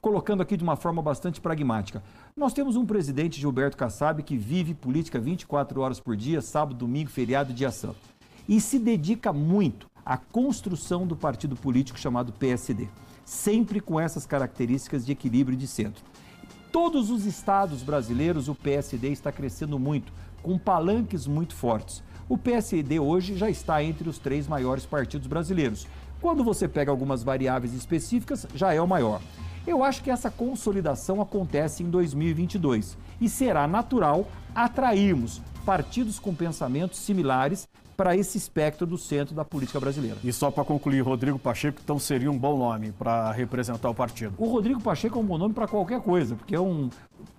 colocando 0.00 0.40
aqui 0.40 0.56
de 0.56 0.62
uma 0.62 0.76
forma 0.76 1.02
bastante 1.02 1.40
pragmática. 1.40 2.02
Nós 2.36 2.52
temos 2.52 2.76
um 2.76 2.86
presidente, 2.86 3.40
Gilberto 3.40 3.76
Kassab, 3.76 4.22
que 4.22 4.36
vive 4.36 4.72
política 4.72 5.18
24 5.18 5.80
horas 5.80 5.98
por 5.98 6.16
dia, 6.16 6.40
sábado, 6.40 6.76
domingo, 6.76 7.10
feriado 7.10 7.50
e 7.50 7.54
dia 7.54 7.72
santo. 7.72 7.98
E 8.48 8.60
se 8.60 8.78
dedica 8.78 9.32
muito 9.32 9.88
à 10.04 10.16
construção 10.16 11.06
do 11.06 11.16
partido 11.16 11.56
político 11.56 11.98
chamado 11.98 12.32
PSD, 12.32 12.86
sempre 13.24 13.80
com 13.80 13.98
essas 13.98 14.24
características 14.24 15.04
de 15.04 15.10
equilíbrio 15.10 15.58
de 15.58 15.66
centro. 15.66 16.04
Todos 16.70 17.10
os 17.10 17.26
estados 17.26 17.82
brasileiros, 17.82 18.48
o 18.48 18.54
PSD 18.54 19.08
está 19.08 19.32
crescendo 19.32 19.76
muito, 19.78 20.12
com 20.40 20.56
palanques 20.56 21.26
muito 21.26 21.54
fortes. 21.54 22.04
O 22.28 22.36
PSD 22.36 22.98
hoje 22.98 23.36
já 23.36 23.48
está 23.48 23.80
entre 23.84 24.08
os 24.08 24.18
três 24.18 24.48
maiores 24.48 24.84
partidos 24.84 25.28
brasileiros. 25.28 25.86
Quando 26.20 26.42
você 26.42 26.66
pega 26.66 26.90
algumas 26.90 27.22
variáveis 27.22 27.72
específicas, 27.72 28.44
já 28.52 28.74
é 28.74 28.80
o 28.80 28.86
maior. 28.86 29.20
Eu 29.64 29.84
acho 29.84 30.02
que 30.02 30.10
essa 30.10 30.28
consolidação 30.28 31.20
acontece 31.20 31.84
em 31.84 31.90
2022 31.90 32.98
e 33.20 33.28
será 33.28 33.68
natural 33.68 34.26
atrairmos 34.52 35.40
partidos 35.64 36.18
com 36.18 36.34
pensamentos 36.34 36.98
similares 36.98 37.68
para 37.96 38.16
esse 38.16 38.36
espectro 38.36 38.86
do 38.86 38.98
centro 38.98 39.34
da 39.34 39.44
política 39.44 39.80
brasileira. 39.80 40.18
E 40.22 40.32
só 40.32 40.50
para 40.50 40.64
concluir, 40.64 41.00
Rodrigo 41.00 41.38
Pacheco, 41.38 41.80
então 41.82 41.98
seria 41.98 42.30
um 42.30 42.38
bom 42.38 42.58
nome 42.58 42.92
para 42.92 43.32
representar 43.32 43.88
o 43.88 43.94
partido? 43.94 44.34
O 44.36 44.46
Rodrigo 44.46 44.80
Pacheco 44.80 45.18
é 45.18 45.22
um 45.22 45.24
bom 45.24 45.38
nome 45.38 45.54
para 45.54 45.66
qualquer 45.66 46.00
coisa, 46.00 46.34
porque 46.34 46.54
é 46.54 46.60
um 46.60 46.90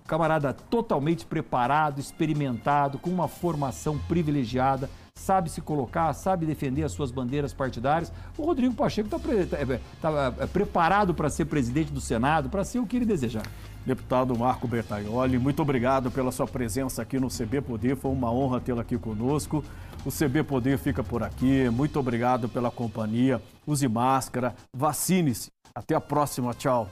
camarada 0.07 0.53
totalmente 0.53 1.25
preparado, 1.25 1.99
experimentado, 1.99 2.97
com 2.97 3.09
uma 3.09 3.27
formação 3.27 3.97
privilegiada, 4.07 4.89
sabe 5.13 5.49
se 5.49 5.59
colocar, 5.59 6.13
sabe 6.13 6.45
defender 6.45 6.83
as 6.83 6.93
suas 6.93 7.11
bandeiras 7.11 7.53
partidárias. 7.53 8.11
O 8.37 8.45
Rodrigo 8.45 8.73
Pacheco 8.73 9.07
está 9.07 9.19
pre 9.19 9.45
tá, 9.45 9.57
tá, 10.01 10.33
é, 10.39 10.47
preparado 10.47 11.13
para 11.13 11.29
ser 11.29 11.45
presidente 11.45 11.91
do 11.91 11.99
Senado, 11.99 12.49
para 12.49 12.63
ser 12.63 12.79
o 12.79 12.85
que 12.85 12.95
ele 12.95 13.05
desejar. 13.05 13.43
Deputado 13.85 14.37
Marco 14.37 14.67
Bertaioli, 14.67 15.37
muito 15.37 15.61
obrigado 15.61 16.11
pela 16.11 16.31
sua 16.31 16.47
presença 16.47 17.01
aqui 17.01 17.19
no 17.19 17.29
CB 17.29 17.61
Poder. 17.61 17.95
Foi 17.95 18.11
uma 18.11 18.31
honra 18.31 18.59
tê-lo 18.59 18.79
aqui 18.79 18.97
conosco. 18.97 19.63
O 20.07 20.09
CB 20.09 20.43
Poder 20.43 20.77
fica 20.77 21.03
por 21.03 21.21
aqui. 21.21 21.69
Muito 21.69 21.99
obrigado 21.99 22.47
pela 22.47 22.71
companhia. 22.71 23.41
Use 23.67 23.85
máscara, 23.89 24.55
vacine-se. 24.73 25.51
Até 25.75 25.95
a 25.95 25.99
próxima. 25.99 26.53
Tchau. 26.53 26.89